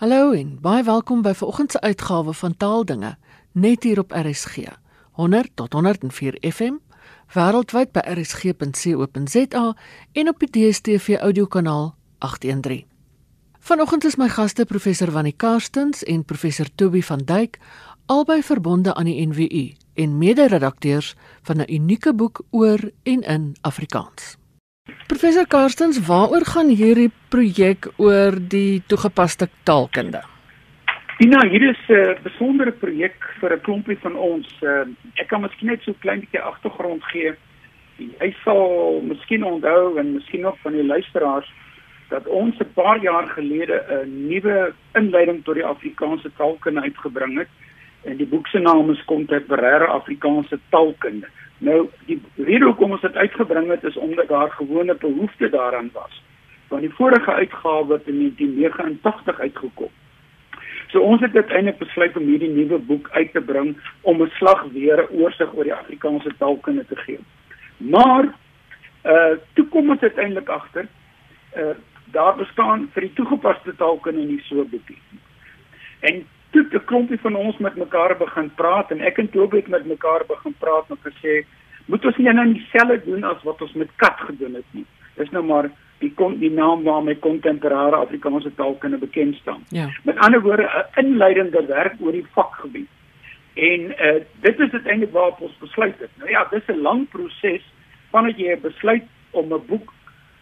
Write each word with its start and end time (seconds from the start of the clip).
Hallo 0.00 0.30
en 0.32 0.54
baie 0.64 0.80
welkom 0.80 1.20
by 1.20 1.34
vanoggend 1.36 1.74
se 1.74 1.80
uitgawe 1.80 2.32
van 2.32 2.54
Taaldinge 2.56 3.10
net 3.52 3.82
hier 3.84 3.98
op 4.00 4.14
RSG 4.16 4.70
100 5.12 5.50
tot 5.54 5.76
104 5.76 6.38
FM 6.40 6.78
wêreldwyd 7.34 7.92
by 7.92 8.00
rsg.co.za 8.14 9.76
en 10.12 10.32
op 10.32 10.40
die 10.40 10.50
DStv 10.56 11.20
audiokanaal 11.20 11.92
813. 12.18 12.86
Vanoggend 13.58 14.08
is 14.08 14.16
my 14.16 14.30
gaste 14.32 14.64
professor 14.64 15.12
Wannie 15.12 15.36
Karstens 15.36 16.00
en 16.04 16.24
professor 16.24 16.72
Toby 16.74 17.02
van 17.02 17.20
Duyk 17.28 17.60
albei 18.06 18.40
verbonde 18.42 18.94
aan 18.94 19.04
die 19.04 19.20
NWU 19.26 19.74
en 20.00 20.18
mede-redakteurs 20.18 21.14
van 21.42 21.60
'n 21.60 21.72
unieke 21.72 22.14
boek 22.14 22.40
oor 22.50 22.90
en 23.02 23.20
in 23.20 23.56
Afrikaans. 23.60 24.39
Professor 25.06 25.46
Karstens, 25.46 26.06
waaroor 26.06 26.44
gaan 26.46 26.68
hierdie 26.68 27.10
projek 27.28 27.88
oor 27.96 28.36
die 28.38 28.82
toegepaste 28.86 29.48
taalkunde? 29.64 30.22
Dina, 31.18 31.40
hier 31.48 31.62
is 31.70 31.82
'n 31.88 31.92
uh, 31.92 32.16
besondere 32.22 32.72
projek 32.72 33.16
vir 33.40 33.52
'n 33.52 33.60
klompie 33.60 33.98
van 33.98 34.16
ons. 34.16 34.48
Uh, 34.62 34.88
ek 35.14 35.28
kan 35.28 35.40
miskien 35.40 35.68
net 35.68 35.82
so 35.82 35.90
'n 35.90 36.00
klein 36.00 36.20
bietjie 36.20 36.40
agtergrond 36.40 37.04
gee. 37.12 37.32
Hy 38.20 38.34
sal 38.44 39.00
miskien 39.02 39.44
onthou 39.44 39.98
en 39.98 40.14
miskien 40.14 40.40
nog 40.40 40.56
van 40.62 40.72
die 40.72 40.86
luisteraars 40.86 41.52
dat 42.08 42.26
ons 42.26 42.56
'n 42.58 42.72
paar 42.74 42.98
jaar 43.02 43.26
gelede 43.28 43.84
'n 43.88 44.28
nuwe 44.28 44.72
inleiding 44.94 45.44
tot 45.44 45.54
die 45.54 45.64
Afrikaanse 45.64 46.30
taalkunde 46.36 46.80
uitgebring 46.80 47.38
het. 47.38 47.48
En 48.04 48.16
die 48.16 48.26
boek 48.26 48.46
se 48.46 48.58
naam 48.58 48.90
is 48.90 49.04
Kontemporêre 49.04 49.86
Afrikaanse 49.86 50.58
Taalkunde. 50.70 51.26
Nou 51.60 51.88
die 52.08 52.16
rede 52.36 52.64
hoekom 52.64 52.94
ons 52.96 53.02
dit 53.04 53.16
uitgebring 53.16 53.68
het 53.68 53.84
is 53.84 53.96
omdat 53.96 54.28
daar 54.28 54.50
gewone 54.50 54.94
behoefte 54.94 55.48
daaraan 55.48 55.90
was. 55.92 56.22
Want 56.68 56.82
die 56.82 56.94
vorige 56.94 57.32
uitgawe 57.32 57.92
het 57.92 58.06
in 58.08 58.18
1989 58.18 59.40
uitgekom. 59.40 59.90
So 60.88 61.00
ons 61.00 61.20
het 61.20 61.34
uiteindelik 61.34 61.78
besluit 61.78 62.16
om 62.16 62.24
hierdie 62.26 62.50
nuwe 62.50 62.78
boek 62.78 63.10
uit 63.12 63.32
te 63.32 63.40
bring 63.40 63.76
om 64.00 64.22
'n 64.22 64.32
slag 64.38 64.64
weer 64.72 65.02
'n 65.02 65.20
oorsig 65.22 65.54
oor 65.54 65.64
die 65.64 65.74
Afrikaanse 65.74 66.32
taalkunde 66.38 66.86
te 66.86 66.96
gee. 66.96 67.18
Maar 67.76 68.24
uh 69.04 69.36
toe 69.52 69.66
kom 69.68 69.90
ons 69.90 70.00
uiteindelik 70.00 70.48
agter 70.48 70.86
uh 71.56 71.76
daar 72.12 72.36
bestaan 72.36 72.88
vir 72.92 73.00
die 73.00 73.12
toegepaste 73.12 73.76
taalkunde 73.76 74.20
nie 74.20 74.40
so 74.42 74.54
'n 74.54 74.68
boekie. 74.70 74.98
En 76.00 76.26
toe 76.50 76.66
'n 76.70 76.84
klompie 76.84 77.20
van 77.20 77.36
ons 77.36 77.58
met 77.58 77.76
mekaar 77.76 78.16
begin 78.16 78.50
praat 78.54 78.90
en 78.90 79.00
ek 79.00 79.18
en 79.18 79.30
Toby 79.30 79.56
het 79.56 79.68
met 79.68 79.84
mekaar 79.86 80.24
begin 80.28 80.54
praat 80.58 80.90
en 80.90 80.98
gesê 81.02 81.44
moet 81.86 82.04
ons 82.04 82.16
nie 82.16 82.32
nou 82.32 82.52
dieselfde 82.52 83.04
doen 83.04 83.24
as 83.24 83.42
wat 83.42 83.62
ons 83.62 83.72
met 83.72 83.88
kat 83.96 84.18
gedoen 84.18 84.54
het 84.54 84.68
nie. 84.70 84.86
Dis 85.16 85.30
nou 85.30 85.44
maar 85.44 85.70
die 86.00 86.12
kon 86.16 86.38
die 86.40 86.50
naam 86.50 86.82
waarmee 86.82 87.18
kontemporêre 87.18 87.96
Afrikaanse 87.96 88.54
taalkunde 88.54 88.98
bekend 88.98 89.36
staan. 89.36 89.64
Ja. 89.68 89.88
Met 90.02 90.18
ander 90.18 90.40
woorde 90.40 90.66
'n 90.66 91.06
inleidende 91.06 91.66
werk 91.66 91.94
oor 92.00 92.12
die 92.12 92.26
vakgebied. 92.32 92.88
En 93.54 93.80
uh 94.06 94.20
dit 94.40 94.58
is 94.58 94.72
uiteindelik 94.72 95.12
waarop 95.12 95.40
ons 95.40 95.58
besluit 95.58 95.98
het. 95.98 96.10
Nou 96.18 96.30
ja, 96.30 96.46
dis 96.50 96.66
'n 96.66 96.80
lang 96.80 97.08
proses 97.08 97.62
vandat 98.10 98.38
jy 98.38 98.58
besluit 98.60 99.04
om 99.30 99.52
'n 99.52 99.66
boek 99.66 99.92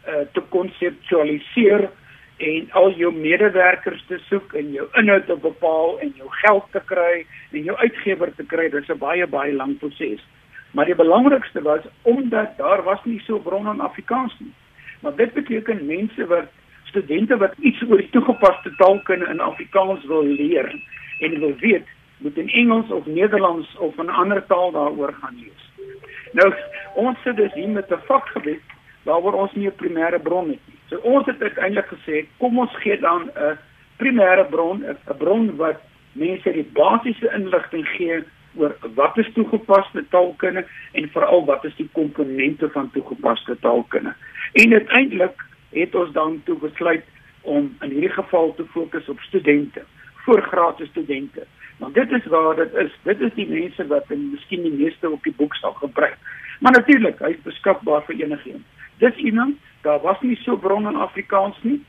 uh 0.08 0.14
te 0.32 0.42
konseptualiseer 0.48 1.90
en 2.38 2.70
al 2.70 2.92
jou 2.94 3.10
medewerkers 3.14 4.04
te 4.06 4.18
soek 4.28 4.52
en 4.54 4.70
jou 4.72 4.86
inhoud 5.00 5.26
te 5.26 5.36
bepaal 5.42 5.98
en 6.04 6.12
jou 6.16 6.28
geld 6.42 6.66
te 6.72 6.82
kry 6.86 7.24
en 7.50 7.64
jou 7.66 7.76
uitgewer 7.76 8.34
te 8.36 8.46
kry, 8.46 8.68
dis 8.70 8.88
'n 8.88 8.98
baie 8.98 9.26
baie 9.26 9.52
lang 9.52 9.78
proses. 9.78 10.22
Maar 10.70 10.84
die 10.84 10.94
belangrikste 10.94 11.62
was 11.62 11.82
omdat 12.02 12.56
daar 12.56 12.82
was 12.82 13.04
nie 13.04 13.20
so 13.26 13.38
bronne 13.38 13.72
in 13.72 13.80
Afrikaans 13.80 14.34
nie. 14.38 14.52
Maar 15.00 15.16
dit 15.16 15.32
beteken 15.32 15.86
mense 15.86 16.26
wat 16.26 16.48
studente 16.84 17.36
wat 17.36 17.54
iets 17.58 17.82
oor 17.82 17.96
die 17.96 18.10
toegepaste 18.10 18.74
taalkunde 18.76 19.26
in 19.26 19.40
Afrikaans 19.40 20.04
wil 20.04 20.24
leer 20.24 20.82
en 21.20 21.40
wil 21.40 21.54
weet, 21.60 21.86
moet 22.18 22.36
in 22.36 22.48
Engels 22.48 22.90
of 22.90 23.06
Nederlands 23.06 23.76
of 23.76 23.96
'n 23.96 24.08
ander 24.08 24.46
taal 24.46 24.70
daaroor 24.70 25.12
gaan 25.20 25.36
lees. 25.40 25.92
Nou, 26.32 26.54
ons 26.94 27.18
sit 27.22 27.36
dus 27.36 27.52
hier 27.52 27.68
met 27.68 27.90
'n 27.90 28.06
vakgebied 28.06 28.62
waaroor 29.02 29.32
ons 29.32 29.52
nie 29.52 29.66
'n 29.66 29.76
primêre 29.76 30.20
bron 30.22 30.48
het 30.48 30.60
nie. 30.66 30.77
So 30.88 30.96
ons 31.04 31.26
het 31.26 31.42
uiteindelik 31.42 31.90
gesê, 31.92 32.24
kom 32.38 32.58
ons 32.58 32.76
gee 32.82 32.98
dan 33.00 33.30
'n 33.34 33.58
primêre 33.98 34.46
bron, 34.50 34.84
'n 34.84 35.16
bron 35.18 35.56
wat 35.56 35.80
mense 36.12 36.52
die 36.52 36.68
basiese 36.72 37.30
inligting 37.34 37.86
gee 37.96 38.24
oor 38.56 38.76
wat 38.94 39.18
is 39.18 39.32
toegepaste 39.34 40.04
taalkunde 40.08 40.64
en 40.92 41.08
veral 41.08 41.44
wat 41.44 41.64
is 41.64 41.76
die 41.76 41.88
komponente 41.92 42.70
van 42.70 42.90
toegepaste 42.90 43.58
taalkunde. 43.60 44.14
En 44.52 44.72
uiteindelik 44.72 45.44
het 45.70 45.94
ons 45.94 46.12
dan 46.12 46.40
toe 46.44 46.56
besluit 46.58 47.04
om 47.42 47.76
in 47.80 47.90
hierdie 47.90 48.16
geval 48.16 48.54
te 48.54 48.64
fokus 48.64 49.08
op 49.08 49.20
studente, 49.20 49.84
voorgraadse 50.24 50.86
studente. 50.86 51.46
Want 51.78 51.94
dit 51.94 52.10
is 52.12 52.26
waar 52.26 52.56
dit 52.56 52.74
is. 52.74 52.92
Dit 53.02 53.20
is 53.20 53.34
die 53.34 53.48
mense 53.48 53.86
wat 53.86 54.10
en 54.10 54.30
miskien 54.30 54.62
die 54.62 54.74
meeste 54.74 55.10
op 55.10 55.22
die 55.22 55.34
boek 55.36 55.54
sal 55.54 55.72
gebruik. 55.72 56.16
Maar 56.60 56.72
natuurlik, 56.72 57.20
hy 57.22 57.30
is 57.36 57.44
beskikbaar 57.44 58.02
vir 58.08 58.24
enigiemand. 58.24 58.64
Dis 58.98 59.14
iemand 59.14 59.56
daar 59.82 60.00
was 60.00 60.20
nie 60.20 60.36
so 60.36 60.56
bronne 60.56 60.90
in 60.90 60.96
Afrikaans 60.96 61.56
nie. 61.62 61.80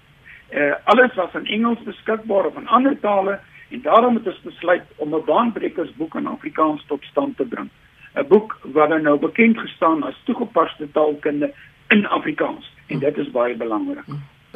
Uh 0.54 0.74
alles 0.84 1.14
was 1.16 1.34
in 1.34 1.46
Engels 1.46 1.84
beskikbaar 1.84 2.46
of 2.46 2.58
in 2.58 2.68
ander 2.68 3.00
tale 3.00 3.40
en 3.70 3.82
daarom 3.82 4.16
het 4.16 4.28
ons 4.28 4.42
besluit 4.42 4.84
om 4.96 5.16
'n 5.16 5.26
baanbrekersboek 5.26 6.16
in 6.16 6.28
Afrikaans 6.28 6.86
tot 6.88 7.04
stand 7.04 7.38
te 7.38 7.46
bring. 7.46 7.70
'n 8.16 8.28
Boek 8.28 8.58
wat 8.64 9.02
nou 9.02 9.20
bekend 9.20 9.60
gestaan 9.60 10.04
as 10.04 10.22
toegepaste 10.24 10.92
taalkunde 10.92 11.54
in 11.88 12.06
Afrikaans 12.08 12.72
en 12.88 13.00
dit 13.00 13.18
is 13.18 13.32
baie 13.32 13.56
belangrik. 13.56 14.06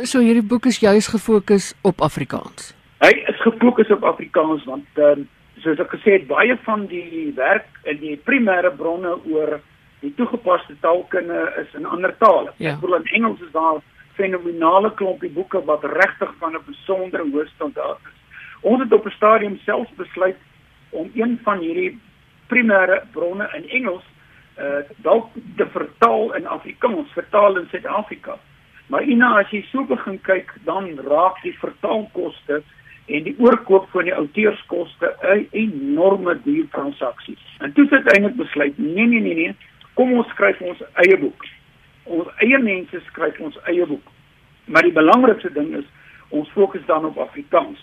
So 0.02 0.20
hierdie 0.20 0.48
boek 0.48 0.66
is 0.66 0.80
juis 0.80 1.08
gefokus 1.08 1.74
op 1.82 2.02
Afrikaans. 2.02 2.74
Hy 2.98 3.12
is 3.30 3.42
gefokus 3.42 3.92
op 3.92 4.04
Afrikaans 4.04 4.64
want 4.66 4.86
uh, 4.98 5.12
soos 5.62 5.80
ek 5.80 5.94
gesê 5.94 6.18
het 6.18 6.28
baie 6.28 6.58
van 6.66 6.88
die 6.90 7.32
werk 7.36 7.68
in 7.84 8.00
die 8.02 8.16
primêre 8.18 8.72
bronne 8.78 9.18
oor 9.30 9.60
die 10.04 10.14
toegepaste 10.20 10.76
taalkunde 10.84 11.42
is 11.62 11.74
in 11.80 11.86
ander 11.86 12.14
tale. 12.20 12.54
Ja. 12.58 12.76
Ek 12.76 12.82
bedoel 12.84 13.02
in 13.02 13.12
Engels 13.20 13.42
is 13.42 13.52
daar 13.56 13.82
fenominale 14.18 14.94
klompie 15.00 15.32
boeke 15.34 15.64
wat 15.66 15.84
regtig 15.84 16.34
van 16.40 16.56
'n 16.56 16.66
besondere 16.66 17.24
hoë 17.24 17.48
standaard 17.56 18.00
is. 18.12 18.20
Ons 18.62 18.84
het 18.84 18.94
op 18.94 19.06
'n 19.06 19.16
stadium 19.16 19.58
selfs 19.66 19.92
besluit 19.96 20.38
om 20.90 21.12
een 21.14 21.40
van 21.44 21.60
hierdie 21.60 22.00
primêre 22.48 23.02
bronne 23.12 23.50
in 23.54 23.70
Engels 23.70 24.04
uh 24.58 24.86
dalk 25.02 25.32
te 25.58 25.66
vertaal 25.66 26.36
in 26.36 26.46
Afrikaans, 26.48 27.12
vertaal 27.12 27.58
in 27.58 27.68
Suid-Afrika. 27.72 28.38
Maar 28.88 29.04
Ina, 29.04 29.40
as 29.40 29.50
jy 29.50 29.64
so 29.72 29.84
begin 29.84 30.20
kyk, 30.22 30.54
dan 30.64 31.00
raak 31.08 31.42
die 31.42 31.56
vertaalkoste 31.58 32.62
en 33.06 33.24
die 33.24 33.36
oorkoop 33.40 33.90
van 33.92 34.04
die 34.04 34.16
outeurskoste 34.16 35.16
'n 35.22 35.48
enorme 35.52 36.38
duur 36.44 36.68
transaksie. 36.72 37.38
En 37.60 37.74
toe 37.74 37.88
het 37.90 38.12
eintlik 38.14 38.36
besluit, 38.36 38.78
nee 38.78 39.08
nee 39.08 39.20
nee 39.20 39.34
nee, 39.34 39.56
kom 39.94 40.14
ons 40.14 40.30
skryf 40.34 40.62
ons 40.62 40.82
eie 41.06 41.18
boek. 41.18 41.46
Ons 42.04 42.28
eie 42.44 42.60
mense 42.60 43.02
skryf 43.08 43.40
ons 43.40 43.58
eie 43.72 43.86
boek. 43.86 44.12
Maar 44.66 44.88
die 44.88 44.96
belangrikste 44.96 45.52
ding 45.54 45.74
is 45.76 45.90
ons 46.30 46.50
fokus 46.56 46.86
dan 46.86 47.06
op 47.06 47.18
Afrikaans. 47.18 47.80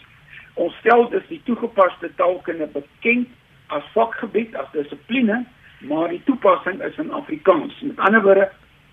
Ons 0.54 0.74
stel 0.82 1.08
dus 1.10 1.26
die 1.28 1.40
toegepaste 1.46 2.10
taalkunde 2.16 2.66
bekend 2.74 3.28
as 3.70 3.86
vakgebied, 3.94 4.56
as 4.58 4.70
dissipline, 4.72 5.44
maar 5.86 6.08
die 6.10 6.22
toepassing 6.26 6.82
is 6.82 6.96
in 6.98 7.12
Afrikaans. 7.14 7.76
Met 7.86 8.00
ander 8.06 8.22
woorde, 8.22 8.48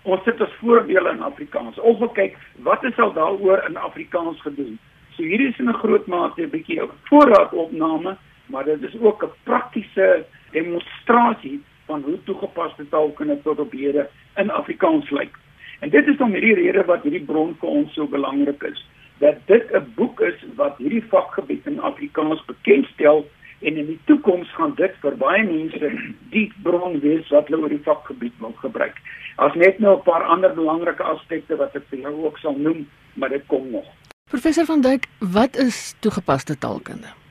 ons 0.08 0.22
sit 0.24 0.40
as 0.40 0.54
voorbeelde 0.60 1.16
in 1.16 1.24
Afrikaans. 1.26 1.80
Ons 1.82 1.98
wil 1.98 2.12
kyk 2.16 2.38
wat 2.66 2.84
is 2.86 2.98
al 3.02 3.12
daaroor 3.16 3.64
in 3.68 3.76
Afrikaans 3.76 4.40
gedoen. 4.46 4.78
So 5.16 5.26
hierdie 5.26 5.50
is 5.50 5.58
in 5.58 5.68
'n 5.68 5.80
groot 5.82 6.06
mate 6.06 6.42
'n 6.42 6.50
bietjie 6.50 6.80
'n 6.82 6.90
voorraadopname, 7.10 8.16
maar 8.46 8.64
dit 8.64 8.82
is 8.82 9.00
ook 9.00 9.24
'n 9.24 9.34
praktiese 9.42 10.24
demonstrasie 10.52 11.60
van 11.88 12.04
hoe 12.06 12.18
toegepaste 12.28 12.86
taalkunde 12.92 13.38
tot 13.42 13.60
op 13.64 13.72
hede 13.72 14.06
in 14.36 14.50
Afrikaans 14.50 15.10
lyk. 15.10 15.34
En 15.80 15.90
dit 15.90 16.06
is 16.06 16.20
om 16.24 16.32
hierdie 16.34 16.54
rede 16.58 16.84
wat 16.88 17.02
hierdie 17.06 17.24
bron 17.24 17.54
vir 17.60 17.74
ons 17.80 17.94
so 17.96 18.06
belangrik 18.10 18.62
is, 18.68 18.80
dat 19.24 19.40
dit 19.50 19.74
'n 19.74 19.92
boek 19.96 20.20
is 20.20 20.38
wat 20.60 20.78
hierdie 20.78 21.04
vakgebied 21.10 21.66
in 21.66 21.80
Afrikaans 21.80 22.44
bekendstel 22.46 23.26
en 23.60 23.76
in 23.76 23.86
die 23.86 24.00
toekoms 24.04 24.50
gaan 24.54 24.74
dit 24.78 24.94
vir 25.02 25.16
baie 25.16 25.44
mense 25.44 25.90
die 26.30 26.52
bron 26.62 27.00
wees 27.00 27.28
wat 27.34 27.48
hulle 27.48 27.62
oor 27.62 27.74
die 27.74 27.86
vakgebied 27.90 28.36
wil 28.38 28.54
gebruik. 28.62 28.96
As 29.36 29.54
net 29.54 29.78
nou 29.78 29.96
'n 29.96 30.02
paar 30.02 30.22
ander 30.22 30.54
belangrike 30.54 31.02
aspekte 31.02 31.56
wat 31.56 31.76
ek 31.76 31.86
vir 31.90 31.98
jou 31.98 32.14
ook 32.24 32.38
sal 32.38 32.54
noem, 32.58 32.86
maar 33.14 33.28
dit 33.28 33.46
kom 33.46 33.70
nog. 33.70 33.86
Professor 34.30 34.64
van 34.64 34.80
Dijk, 34.80 35.06
wat 35.18 35.56
is 35.56 35.94
toegepaste 36.00 36.58
taalkunde? 36.58 37.27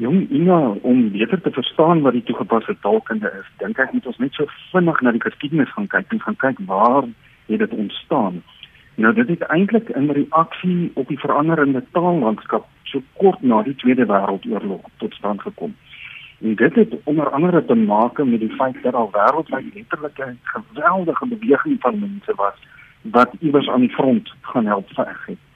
Jong 0.00 0.30
Ina, 0.30 0.58
om 0.80 1.10
beter 1.10 1.40
te 1.40 1.50
verstaan 1.50 2.00
wat 2.00 2.12
die 2.12 2.22
toegepaste 2.22 2.76
taalkunde 2.80 3.28
is, 3.40 3.48
dink 3.60 3.76
ek 3.82 3.90
moet 3.92 4.06
ons 4.08 4.20
net 4.22 4.32
so 4.32 4.48
vinnig 4.70 5.00
na 5.04 5.12
die 5.12 5.20
geskiedenis 5.20 5.72
gaan 5.74 5.90
kyk 5.92 6.14
en 6.14 6.22
gaan 6.22 6.38
kyk 6.40 6.62
waar 6.70 7.04
het 7.50 7.60
dit 7.60 7.74
ontstaan. 7.82 8.38
Nou 8.96 9.12
dit 9.18 9.28
het 9.28 9.44
eintlik 9.52 9.90
in 10.00 10.08
reaksie 10.16 10.88
op 10.94 11.12
die 11.12 11.18
veranderende 11.20 11.82
taallandskap 11.92 12.64
so 12.88 13.04
kort 13.20 13.44
na 13.44 13.60
die 13.66 13.76
Tweede 13.82 14.08
Wêreldoorlog 14.08 14.88
tot 15.04 15.18
stand 15.20 15.44
gekom. 15.44 15.76
En 16.40 16.56
dit 16.62 16.80
het 16.80 16.96
onder 17.04 17.28
andere 17.36 17.60
te 17.64 17.76
maak 17.76 18.24
met 18.24 18.40
die 18.40 18.54
feit 18.56 18.80
dat 18.82 18.96
al 18.96 19.12
wêreldwyd 19.12 19.68
letterlik 19.74 20.24
'n 20.24 20.40
geweldige 20.56 21.26
beweging 21.36 21.76
van 21.80 22.00
mense 22.00 22.32
was 22.40 22.56
wat 23.02 23.36
iewers 23.40 23.68
aan 23.68 23.84
die 23.84 23.96
front 24.00 24.32
gaan 24.40 24.66
help 24.66 24.88
veg 24.96 25.26
het. 25.26 25.49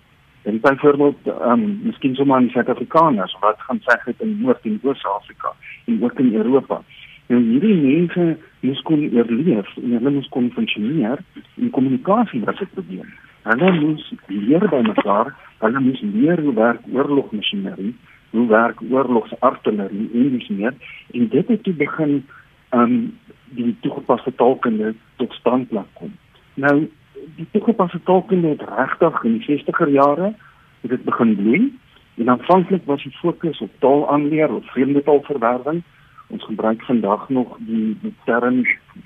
En 0.44 0.60
byvoorbeeld, 0.60 1.16
ehm 1.24 1.50
um, 1.50 1.80
miskien 1.82 2.14
sommer 2.14 2.40
die 2.40 2.50
Suid-Afrikaners 2.50 3.36
wat 3.40 3.60
gaan 3.66 3.80
sê 3.86 3.96
dit 4.04 4.20
in 4.20 4.40
Noord- 4.40 4.64
en 4.64 4.78
Oos-Afrika 4.82 5.52
en 5.84 6.02
ook 6.02 6.18
in 6.18 6.34
Europa. 6.34 6.82
Nou 7.26 7.40
hierdie 7.42 7.74
mense 7.74 8.36
moes 8.60 8.80
kon 8.82 9.04
oorleef 9.16 9.76
en 9.80 9.94
hulle 9.96 10.10
moes 10.10 10.28
kon 10.28 10.50
funksioneer 10.52 11.22
en 11.60 11.70
kommunikasie 11.70 12.40
was 12.44 12.60
'n 12.60 12.68
probleem. 12.74 13.08
Hulle 13.42 13.72
moes 13.80 14.12
leer 14.26 14.68
by 14.68 14.82
mekaar, 14.86 15.32
hulle 15.58 15.80
moes 15.80 16.00
leer 16.00 16.40
hoe 16.40 16.54
werk 16.54 16.80
oorlogmasjinerie, 16.92 17.94
hoe 18.30 18.46
werk 18.48 18.82
oorlogsartillerie 18.90 20.10
en 20.12 20.30
dis 20.38 20.48
meer 20.48 20.74
en 21.12 21.28
dit 21.28 21.48
het 21.48 21.62
toe 21.62 21.74
begin 21.74 22.24
um 22.70 23.18
die 23.54 23.76
toegepaste 23.80 24.34
taalkunde 24.34 24.94
tot 25.16 25.32
stand 25.32 25.70
laat 25.70 25.90
kom. 25.92 26.12
Nou 26.54 26.88
die 27.36 27.46
toegepaste 27.50 28.00
taalkunde 28.02 28.48
het 28.48 28.62
regtig 28.62 29.22
in 29.24 29.38
die 29.38 29.46
60er 29.48 29.90
jare 29.90 30.34
het 30.80 30.90
dit 30.90 31.04
begin 31.04 31.36
bloei 31.36 31.78
en 32.14 32.28
aanvanklik 32.28 32.84
was 32.84 33.02
die 33.02 33.12
fokus 33.12 33.60
op 33.60 33.70
taalaanleer 33.78 34.54
of 34.54 34.70
vreemde 34.70 35.02
taalverwerwing. 35.02 35.82
Ons 36.26 36.44
gebruik 36.44 36.82
vandag 36.82 37.28
nog 37.28 37.56
die, 37.58 37.96
die 38.02 38.14
term 38.24 38.62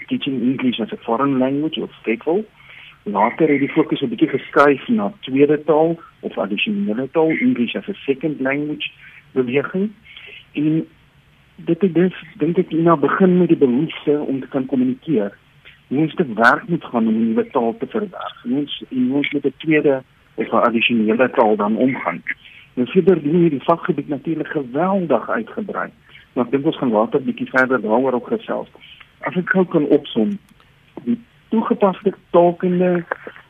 teaching 0.07 0.43
English 0.43 0.81
as 0.81 0.93
a 0.93 0.97
foreign 0.97 1.39
language 1.39 1.81
of 1.83 1.91
TEFL. 2.03 2.45
Later 3.03 3.49
het 3.49 3.59
die 3.59 3.73
fokus 3.73 4.01
'n 4.01 4.09
bietjie 4.09 4.29
geskuif 4.29 4.89
na 4.89 5.13
tweede 5.21 5.65
taal 5.65 5.99
of 6.21 6.39
addisionele 6.39 7.09
taal, 7.11 7.31
English 7.31 7.75
as 7.75 7.89
a 7.89 7.95
second 7.95 8.41
language 8.41 8.91
beweging. 9.33 9.93
En 10.53 10.87
dit 11.55 11.81
het 11.81 11.95
dus 11.95 12.25
dink 12.37 12.59
ek 12.59 12.71
nou 12.71 12.99
begin 12.99 13.39
met 13.39 13.49
die 13.49 13.57
behoefte 13.57 14.19
om 14.21 14.41
te 14.41 14.49
kan 14.49 14.67
kommunikeer 14.67 15.33
mens 15.89 16.15
te 16.15 16.27
werk 16.35 16.69
moet 16.69 16.85
gaan 16.85 17.07
om 17.07 17.15
'n 17.15 17.29
nuwe 17.29 17.51
taal 17.51 17.77
te 17.79 17.87
verwerf. 17.87 18.37
Mens 18.45 18.85
mens 18.89 19.33
met 19.33 19.45
'n 19.45 19.55
tweede 19.57 20.03
of 20.35 20.53
'n 20.53 20.65
addisionele 20.67 21.31
taal 21.31 21.57
dan 21.57 21.77
omgaan. 21.77 22.23
Nou 22.75 22.91
verder 22.91 23.23
doen 23.23 23.35
hierdie 23.35 23.63
vakgebied 23.63 24.09
natuurlik 24.09 24.47
geweldig 24.47 25.31
uitgebrei. 25.31 25.91
Maar 26.33 26.45
ek 26.45 26.51
dink 26.51 26.67
ons 26.67 26.79
gaan 26.79 26.91
later 26.91 27.23
bietjie 27.23 27.49
verder 27.51 27.81
daaroor 27.81 28.13
op 28.13 28.25
gesels. 28.25 28.69
As 29.21 29.37
ek 29.37 29.49
gou 29.51 29.65
kan 29.67 29.87
opsom, 29.87 30.39
die 31.05 31.19
toegepaste 31.49 32.13
taalkunde 32.31 33.05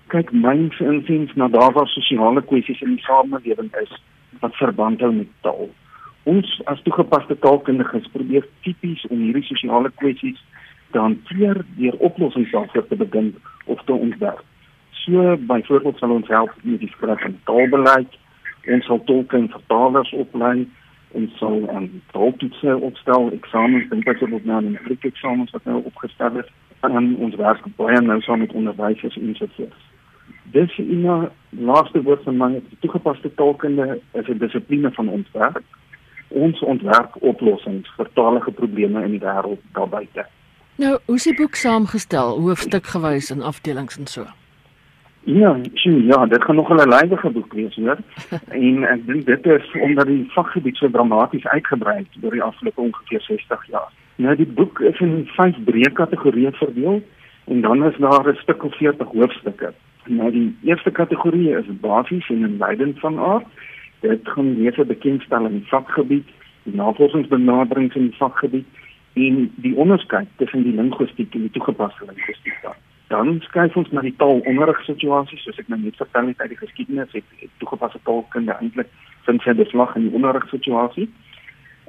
kyk 0.06 0.32
myns 0.32 0.80
insiens 0.80 1.34
na 1.34 1.48
daar 1.48 1.72
waar 1.72 1.86
sosiale 1.86 2.42
kwessies 2.42 2.80
in 2.80 2.94
die 2.96 3.04
samelewing 3.04 3.68
is 3.82 3.92
wat 4.40 4.56
verband 4.56 5.00
hou 5.00 5.12
met 5.12 5.28
taal. 5.40 5.68
Ons 6.22 6.60
as 6.64 6.80
toegepaste 6.82 7.38
taalkundiges 7.38 8.08
probeer 8.12 8.46
tipies 8.62 9.04
om 9.10 9.20
hierdie 9.26 9.44
sosiale 9.44 9.90
kwessies 10.00 10.40
te 10.90 10.98
hanteer 10.98 11.64
deur 11.76 11.96
oplossings 11.98 12.50
daarvoor 12.50 12.86
te 12.86 12.96
begin 12.96 13.34
of 13.64 13.82
te 13.84 13.92
ontwerp. 13.92 14.44
So 14.90 15.36
byvoorbeeld 15.36 15.98
sal 15.98 16.10
ons 16.10 16.28
help 16.28 16.52
met 16.62 16.80
die 16.80 16.88
skryf 16.88 17.20
van 17.20 17.38
taalbeleid, 17.44 18.18
ons 18.66 18.84
sal 18.84 19.04
tolke 19.04 19.36
en 19.36 19.48
vertalers 19.48 20.12
oplei, 20.12 20.68
ons 21.16 21.36
sal 21.38 21.62
aan 21.72 21.88
um, 21.88 22.02
taaltoetse 22.12 22.76
opstel, 22.76 23.30
eksamens 23.32 23.88
en 23.90 24.04
byvoorbeeld 24.04 24.44
nou 24.44 24.64
in 24.64 24.78
die 24.88 24.98
eksamens 25.00 25.50
wat 25.56 25.64
nou 25.64 25.82
opgestel 25.84 26.42
is, 26.42 26.50
en 26.80 27.14
ons 27.16 27.36
werk 27.40 27.64
baie 27.76 28.00
nou 28.00 28.20
saam 28.22 28.44
met 28.44 28.52
onderwysers 28.52 29.16
en 29.16 29.34
so 29.38 29.48
voort. 29.56 29.86
Dis 30.52 30.78
in 30.78 31.06
'n 31.06 31.28
laaste 31.50 32.02
woord 32.02 32.22
van 32.22 32.36
my, 32.36 32.50
die 32.52 32.78
toegepaste 32.80 33.34
taalkunde 33.34 34.00
is 34.12 34.28
'n 34.28 34.38
dissipline 34.38 34.90
van 34.92 35.08
ontwerp. 35.08 35.64
Ons 36.28 36.60
ontwerp 36.60 37.16
oplossings 37.20 37.88
vir 37.96 38.08
taalige 38.12 38.50
probleme 38.50 39.04
in 39.04 39.10
die 39.10 39.24
wêreld 39.24 39.60
daarbuiten. 39.72 40.26
Nou, 40.78 40.98
hoe 41.04 41.14
is 41.18 41.24
die 41.26 41.34
boek 41.34 41.56
saamgestel, 41.58 42.36
hoofstuk 42.38 42.86
gewys 42.86 43.32
in 43.34 43.40
afdelings 43.42 43.96
en 43.98 44.06
so? 44.06 44.26
Ja, 45.26 45.56
sien, 45.74 46.04
ja, 46.06 46.26
dit 46.26 46.44
gaan 46.44 46.54
nog 46.54 46.70
'n 46.70 46.88
lywige 46.88 47.30
boek 47.30 47.52
wees, 47.52 47.74
hoor. 47.74 47.98
en 48.66 48.84
ek 48.84 49.06
dink 49.06 49.26
dit 49.26 49.46
is 49.46 49.72
omdat 49.80 50.06
die 50.06 50.30
vakgebied 50.30 50.76
so 50.76 50.90
dramaties 50.90 51.46
uitgebrei 51.46 51.96
het 51.96 52.22
oor 52.22 52.30
die 52.30 52.42
afgelope 52.42 52.80
ongeveer 52.80 53.20
60 53.20 53.66
jaar. 53.66 53.90
Nou 54.16 54.36
die 54.36 54.46
boek 54.46 54.80
is 54.80 55.00
in 55.00 55.26
vyf 55.34 55.58
breë 55.64 55.92
kategorieë 55.92 56.54
verdeel 56.62 57.02
en 57.44 57.60
dan 57.60 57.84
is 57.84 57.98
daar 57.98 58.28
'n 58.28 58.38
stuk 58.46 58.64
of 58.64 58.76
40 58.76 59.10
hoofstukke. 59.10 59.72
Nou 60.06 60.30
die 60.30 60.56
eerste 60.62 60.90
kategorie 60.90 61.58
is 61.58 61.80
basies 61.80 62.28
en 62.28 62.46
inleidend 62.50 63.00
van 63.00 63.18
aard. 63.18 63.46
Dit 64.00 64.20
gaan 64.22 64.62
lees 64.62 64.78
'n 64.78 64.86
bekendstelling 64.86 65.50
in 65.50 65.58
die 65.58 65.68
vakgebied, 65.68 66.28
die 66.62 66.74
navorsingsbenaderings 66.74 67.94
in 67.94 68.02
die 68.02 68.16
vakgebied 68.16 68.66
en 69.26 69.52
die 69.64 69.74
onderskeid 69.76 70.28
tussen 70.36 70.62
die 70.62 70.74
linguistiek 70.74 71.34
en 71.34 71.46
die 71.46 71.54
toegepaste 71.56 72.06
linguistiek 72.06 72.58
dan. 72.62 72.78
Dan 73.08 73.38
skuif 73.40 73.76
ons 73.76 73.90
na 73.90 74.02
die 74.04 74.14
taalonderrigsituasies, 74.20 75.40
soos 75.44 75.60
ek 75.62 75.70
nou 75.72 75.78
net 75.80 75.96
vertel 75.96 76.26
het 76.28 76.42
uit 76.42 76.52
die 76.52 76.60
geskiedenis, 76.60 77.14
het, 77.16 77.30
het 77.40 77.54
toegepaste 77.62 78.00
taalkunde 78.04 78.56
eintlik 78.60 78.90
vind 79.28 79.44
sy 79.44 79.54
beslag 79.56 79.94
in 79.96 80.08
die 80.08 80.14
onderrigsituasie. 80.18 81.08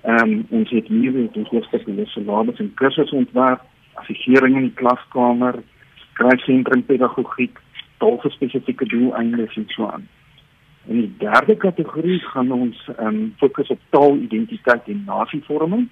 Ehm 0.04 0.24
um, 0.24 0.46
ons 0.62 0.72
het 0.72 0.88
hier 0.88 1.12
met 1.12 1.36
ons 1.42 1.52
hoofstuk 1.52 1.88
in 1.92 2.00
die 2.00 2.08
syllabus 2.14 2.62
en 2.64 2.72
kursusse 2.80 3.16
ontwerp, 3.16 3.66
assessering 4.00 4.56
in 4.56 4.70
die 4.70 4.78
klaskamer, 4.80 5.60
skryfsentrum 6.06 6.86
pedagogiek, 6.88 7.60
taalspesifieke 8.00 8.88
doeleindes 8.88 9.60
en 9.60 9.68
so 9.76 9.92
aan. 9.92 10.08
In 10.88 11.02
die 11.04 11.12
derde 11.20 11.58
kategorie 11.60 12.22
gaan 12.32 12.52
ons 12.56 12.80
ehm 12.96 13.08
um, 13.08 13.24
fokus 13.44 13.76
op 13.76 13.84
taalidentiteit 13.92 14.88
en 14.88 15.04
nasievorming 15.12 15.90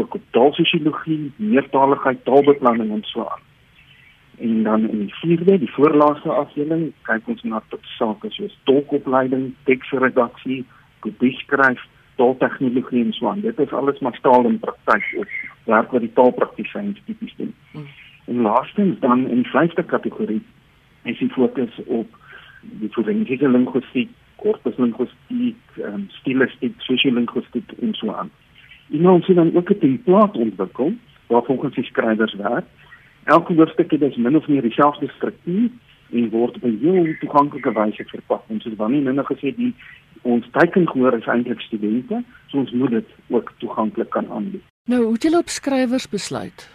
ook 0.00 0.14
op 0.14 0.22
taalsosiologie, 0.30 1.32
meertaligheid, 1.36 2.24
taalbeplanning 2.24 2.92
en 2.92 3.02
so 3.02 3.20
aan. 3.20 3.44
En 4.38 4.62
dan 4.62 4.88
in 4.88 4.98
die 4.98 5.14
vierde, 5.14 5.58
die 5.58 5.72
voorlaaste 5.72 6.28
afdeling, 6.28 6.92
kyk 7.08 7.28
ons 7.28 7.42
na 7.42 7.62
tot 7.68 7.84
sake 7.96 8.30
soos 8.30 8.58
tolkopleiding, 8.68 9.54
teksredaksie, 9.64 10.64
kopie-skryf, 11.00 11.80
taaltegnologie 12.16 13.04
en 13.04 13.12
so 13.12 13.28
aan. 13.28 13.40
Dit 13.40 13.58
is 13.58 13.72
alles 13.72 13.98
maar 13.98 14.18
taal 14.20 14.44
en 14.44 14.58
praktyk 14.58 15.14
of 15.18 15.32
werk 15.64 15.90
wat 15.90 16.04
die 16.04 16.12
taalpraktisyns 16.12 17.00
tipies 17.04 17.34
doen. 17.36 17.54
Hmm. 17.72 17.88
En 18.26 18.40
laastens 18.40 19.00
dan 19.00 19.28
in 19.28 19.42
die 19.42 19.50
vyfde 19.50 19.84
kategorie 19.84 20.42
is 21.02 21.18
die 21.18 21.30
fokus 21.32 21.80
op 21.86 22.16
die 22.60 22.90
forensiese 22.92 23.48
linguistiek, 23.48 24.10
korpuslinguistiek, 24.36 25.76
um, 25.84 26.06
stilistiek, 26.18 26.74
sosiolinguistiek 26.84 27.72
en 27.80 27.94
so 27.94 28.12
aan. 28.12 28.30
En 28.92 29.08
ons 29.08 29.26
het 29.26 29.36
dan 29.36 29.56
ook 29.56 29.70
'n 29.70 29.78
template 29.78 30.38
ontwikkel 30.38 30.92
waar 31.26 31.42
volgens 31.42 31.74
die 31.74 31.84
skrywers 31.84 32.34
werk. 32.34 32.64
Elke 33.24 33.54
hoofstuk 33.54 33.90
het 33.90 34.00
dus 34.00 34.16
min 34.16 34.36
of 34.36 34.48
meer 34.48 34.62
dieselfde 34.62 35.08
struktuur 35.16 35.70
en 36.12 36.30
word 36.30 36.56
op 36.56 36.62
'n 36.62 36.78
heel 36.82 37.14
toeganklike 37.20 37.72
wyse 37.72 38.04
verpak. 38.04 38.42
Ons 38.46 38.64
het 38.64 38.78
dan 38.78 38.90
nie 38.90 39.00
minder 39.00 39.24
gesê 39.24 39.54
die 39.56 39.74
ons 40.22 40.46
tekengehoor 40.50 41.16
is 41.16 41.26
eintlik 41.26 41.60
studente, 41.60 42.22
so 42.46 42.58
ons 42.58 42.70
moet 42.70 42.90
dit 42.90 43.08
ook 43.28 43.52
toeganklik 43.58 44.10
kan 44.10 44.30
aanbied. 44.30 44.62
Nou, 44.84 45.02
hoe 45.02 45.12
het 45.12 45.22
julle 45.22 45.38
op 45.38 45.48
skrywers 45.48 46.08
besluit? 46.08 46.70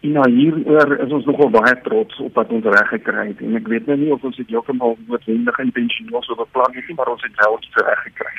Nou 0.00 0.30
hieroor 0.30 0.96
is 0.98 1.12
ons 1.12 1.24
nogal 1.24 1.50
baie 1.50 1.80
trots 1.82 2.18
op 2.18 2.34
wat 2.34 2.52
ons 2.54 2.64
reg 2.64 2.88
gekry 2.88 3.26
het 3.26 3.40
en 3.40 3.56
ek 3.58 3.66
weet 3.66 3.86
nou 3.86 3.96
nie 3.98 4.12
of 4.14 4.22
ons 4.22 4.36
dit 4.36 4.48
heeltemal 4.48 4.94
noodwendig 5.06 5.58
intentioneel 5.58 6.22
so 6.22 6.38
beplan 6.38 6.76
het 6.76 6.86
nie, 6.86 6.94
maar 6.94 7.10
ons 7.10 7.22
het 7.22 7.34
wel 7.34 7.58
iets 7.58 7.80
reg 7.82 8.02
gekry. 8.02 8.34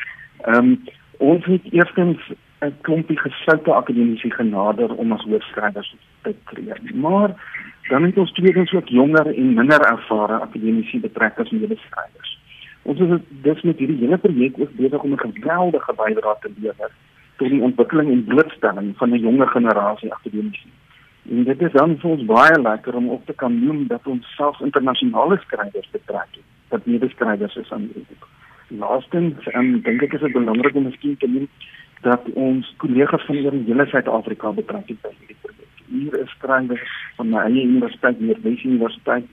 Ehm 0.46 0.56
um, 0.56 0.78
ons 1.18 1.46
het 1.46 1.66
eerstens 1.72 2.32
'n 2.62 2.76
klompie 2.82 3.20
gesoute 3.20 3.74
akademici 3.74 4.30
genader 4.32 4.96
om 4.96 5.12
as 5.12 5.24
hoofskrywers 5.24 5.96
te 6.22 6.36
tree. 6.46 6.94
Maar 6.94 7.32
dan 7.90 8.04
het 8.04 8.18
ons 8.18 8.32
tweedens 8.32 8.74
ook 8.74 8.88
jonger 8.88 9.28
en 9.36 9.54
minder 9.54 9.82
ervare 9.82 10.40
akademici 10.40 11.00
betrek 11.00 11.40
as 11.40 11.52
nuwe 11.52 11.78
skrywers. 11.86 12.38
Ons 12.82 13.00
is 13.00 13.20
dus 13.28 13.62
met 13.62 13.78
hierdie 13.78 13.98
hele 13.98 14.18
projek 14.18 14.60
ook 14.60 14.76
besig 14.76 15.02
om 15.04 15.12
'n 15.12 15.20
geweldige 15.20 15.94
bydrae 15.94 16.36
te 16.42 16.52
lewer 16.58 16.92
tot 17.38 17.50
die 17.50 17.62
ontwikkeling 17.62 18.12
en 18.12 18.24
blootstelling 18.24 18.98
van 18.98 19.10
'n 19.10 19.20
jonger 19.20 19.48
generasie 19.48 20.14
akademici. 20.14 20.70
En 21.30 21.44
dit 21.44 21.62
is 21.62 21.72
dan 21.72 21.98
vir 21.98 22.10
ons 22.10 22.26
baie 22.26 22.62
lekker 22.62 22.96
om 22.96 23.10
op 23.10 23.26
te 23.26 23.34
kan 23.34 23.64
noem 23.66 23.88
dat 23.88 24.08
ons 24.08 24.36
self 24.36 24.60
internasionale 24.60 25.38
skrywers 25.38 25.90
betrek 25.92 26.32
het. 26.32 26.48
Dat 26.68 26.86
nuwe 26.86 27.10
skrywers 27.10 27.56
is 27.56 27.72
aan 27.72 27.90
die 27.94 28.06
boek. 28.08 28.28
Laastens, 28.68 29.54
um, 29.54 29.82
dink 29.82 30.02
ek 30.02 30.14
is 30.14 30.20
dit 30.20 30.32
belangrik 30.32 30.76
om 30.76 30.84
miskien 30.84 31.18
te 31.18 31.28
noem 31.28 31.48
dat 32.02 32.28
ons 32.34 32.68
kollegas 32.78 33.26
van 33.28 33.42
oor 33.44 33.56
die 33.56 33.68
hele 33.68 33.86
Suid-Afrika 33.92 34.52
betrek 34.56 34.88
het 34.88 35.02
by 35.04 35.12
hierdie 35.18 35.38
projek. 35.44 35.84
Hier 35.90 36.16
is 36.22 36.32
skrywers 36.38 36.96
van 37.18 37.32
my 37.34 37.44
eie 37.48 37.66
universiteit, 37.66 38.20
die 38.20 38.36
Wes 38.46 38.64
Universiteit, 38.64 39.28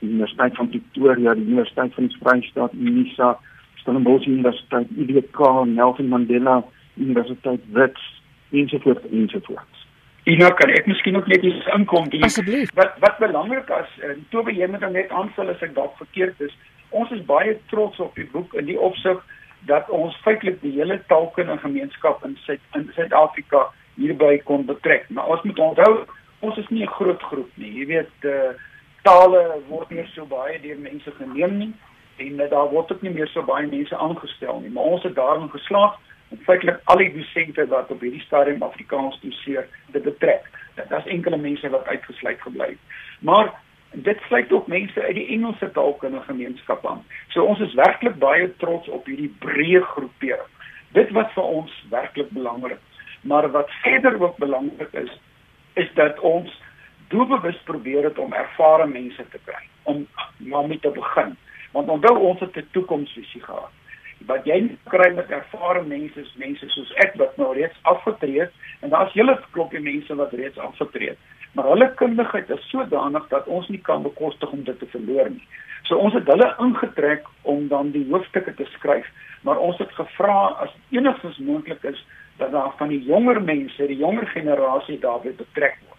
die 0.00 0.10
Universiteit 0.10 0.56
van 0.58 0.70
Pretoria, 0.72 1.34
die 1.34 1.46
Universiteit 1.46 1.94
van 1.94 2.08
die 2.08 2.20
Vrystaat, 2.22 2.74
Unisa, 2.74 3.34
Stellenbosch 3.82 4.26
Universiteit, 4.26 4.90
IDK, 4.96 5.42
Nelson 5.66 6.08
Mandela 6.08 6.62
Universiteit, 6.96 7.60
Wits, 7.72 8.08
ensovoorts 8.50 9.06
ensovoorts. 9.12 9.86
Ina, 10.28 10.50
kan 10.58 10.70
ek 10.74 10.88
miskien 10.90 11.16
ook 11.16 11.28
net 11.30 11.44
iets 11.46 11.68
inkom? 11.72 12.08
Asseblief. 12.26 12.72
Wat 12.76 12.98
wat 13.00 13.20
belangrik 13.22 13.70
is, 13.78 13.92
uh, 14.04 14.16
Tobe, 14.32 14.52
jy 14.52 14.66
moet 14.68 14.82
dan 14.84 14.92
net 14.92 15.12
aanvul 15.14 15.48
as 15.54 15.62
ek 15.64 15.72
dalk 15.76 15.94
verkeerd 16.00 16.40
is. 16.44 16.52
Ons 16.90 17.12
is 17.16 17.22
baie 17.28 17.54
trots 17.72 18.00
op 18.00 18.16
die 18.18 18.26
boek 18.32 18.52
in 18.58 18.68
die 18.68 18.76
opsig 18.80 19.22
dat 19.66 19.90
ons 19.90 20.16
feitelik 20.22 20.60
die 20.60 20.72
hele 20.72 21.00
taalkundige 21.06 21.58
gemeenskap 21.58 22.24
in 22.24 22.36
Suid 22.44 22.60
in 22.72 22.90
Suid-Afrika 22.94 23.68
hierby 23.94 24.38
kon 24.44 24.64
betrek. 24.64 25.08
Maar 25.08 25.26
ons 25.26 25.42
moet 25.42 25.58
onthou, 25.58 26.04
ons 26.40 26.56
is 26.56 26.68
nie 26.68 26.82
'n 26.82 26.96
groot 26.98 27.22
groep 27.22 27.50
nie. 27.54 27.72
Jy 27.72 27.86
weet, 27.86 28.16
uh, 28.24 28.54
tale 29.02 29.60
word 29.68 29.90
nie 29.90 30.06
so 30.14 30.26
baie 30.26 30.60
deur 30.60 30.78
mense 30.78 31.10
geneem 31.10 31.58
nie 31.58 31.72
en 32.16 32.40
uh, 32.40 32.50
daar 32.50 32.68
word 32.68 32.92
ook 32.92 33.02
nie 33.02 33.14
meer 33.14 33.28
so 33.28 33.42
baie 33.42 33.66
mense 33.66 33.96
aangestel 33.96 34.60
nie, 34.60 34.70
maar 34.70 34.84
ons 34.84 35.02
het 35.02 35.14
daarin 35.14 35.50
geslaag 35.50 35.98
om 36.28 36.38
feitelik 36.38 36.80
al 36.84 36.96
die 36.96 37.12
dosente 37.14 37.66
wat 37.66 37.90
op 37.90 38.00
hierdie 38.00 38.24
stadium 38.26 38.62
Afrikaans 38.62 39.20
doseer 39.20 39.68
te 39.92 40.00
betrek. 40.00 40.44
Dit 40.74 40.90
is 40.90 41.06
enkele 41.06 41.36
mense 41.36 41.68
wat 41.68 41.86
uitgesluit 41.86 42.40
gebly 42.40 42.66
het. 42.66 42.78
Maar 43.20 43.54
dit 43.92 44.20
sluit 44.20 44.52
ook 44.52 44.66
mense 44.66 45.02
uit 45.02 45.14
die 45.14 45.26
Engelse 45.26 45.70
taalkundige 45.70 46.24
gemeenskap 46.24 46.86
aan. 46.86 47.04
So 47.28 47.42
ons 47.42 47.60
is 47.60 47.74
werklik 47.74 48.18
baie 48.18 48.50
trots 48.56 48.88
op 48.88 49.06
hierdie 49.06 49.32
breë 49.40 49.80
groepering. 49.94 50.52
Dit 50.92 51.10
wat 51.16 51.32
vir 51.32 51.42
ons 51.44 51.72
werklik 51.90 52.30
belangrik. 52.30 52.80
Maar 53.20 53.50
wat 53.50 53.70
verder 53.82 54.20
ook 54.22 54.36
belangrik 54.36 54.92
is, 54.92 55.10
is 55.74 55.88
dat 55.94 56.20
ons 56.20 56.52
doelbewus 57.08 57.58
probeer 57.64 58.04
het 58.04 58.18
om 58.18 58.32
ervare 58.32 58.86
mense 58.86 59.28
te 59.28 59.40
kry 59.44 59.64
om 59.88 60.06
maar 60.36 60.66
met 60.68 60.82
te 60.82 60.90
begin. 60.90 61.36
Want 61.72 61.88
onthou 61.88 62.18
ons 62.18 62.40
het 62.40 62.56
'n 62.56 62.68
toekomsvisie 62.70 63.42
gehad. 63.42 63.72
Wat 64.26 64.44
jy 64.44 64.76
kry 64.84 65.14
met 65.14 65.30
ervare 65.30 65.82
mense, 65.82 66.20
is 66.20 66.34
mense 66.36 66.68
soos 66.68 66.92
ek 66.94 67.14
wat 67.14 67.36
nou 67.36 67.54
reeds 67.54 67.78
afgetree 67.82 68.40
het 68.40 68.52
en 68.80 68.88
daar's 68.88 69.12
hele 69.12 69.40
klompie 69.50 69.80
mense 69.80 70.14
wat 70.14 70.32
reeds 70.32 70.58
afgetree 70.58 71.08
het 71.08 71.18
maar 71.52 71.64
hulle 71.64 71.94
kundigheid 71.94 72.50
is 72.50 72.68
sodanig 72.70 73.28
dat 73.28 73.46
ons 73.46 73.68
nie 73.68 73.80
kan 73.80 74.02
bekostig 74.02 74.50
om 74.50 74.62
dit 74.64 74.78
te 74.78 74.86
verloor 74.86 75.30
nie. 75.30 75.46
So 75.88 75.96
ons 75.96 76.14
het 76.14 76.26
hulle 76.26 76.54
ingetrek 76.60 77.26
om 77.42 77.68
dan 77.68 77.90
die 77.90 78.06
hoofstukke 78.10 78.54
te 78.54 78.66
skryf, 78.74 79.06
maar 79.42 79.58
ons 79.58 79.78
het 79.78 79.92
gevra 79.96 80.38
as 80.64 80.74
enigstens 80.90 81.38
moontlik 81.38 81.82
is 81.82 82.04
dat 82.38 82.52
daar 82.52 82.72
van 82.76 82.88
die 82.88 83.02
jonger 83.04 83.42
mense, 83.42 83.86
die 83.86 83.96
jonger 83.96 84.26
generasie 84.26 84.98
daarbey 84.98 85.32
betrek 85.38 85.78
word. 85.86 85.96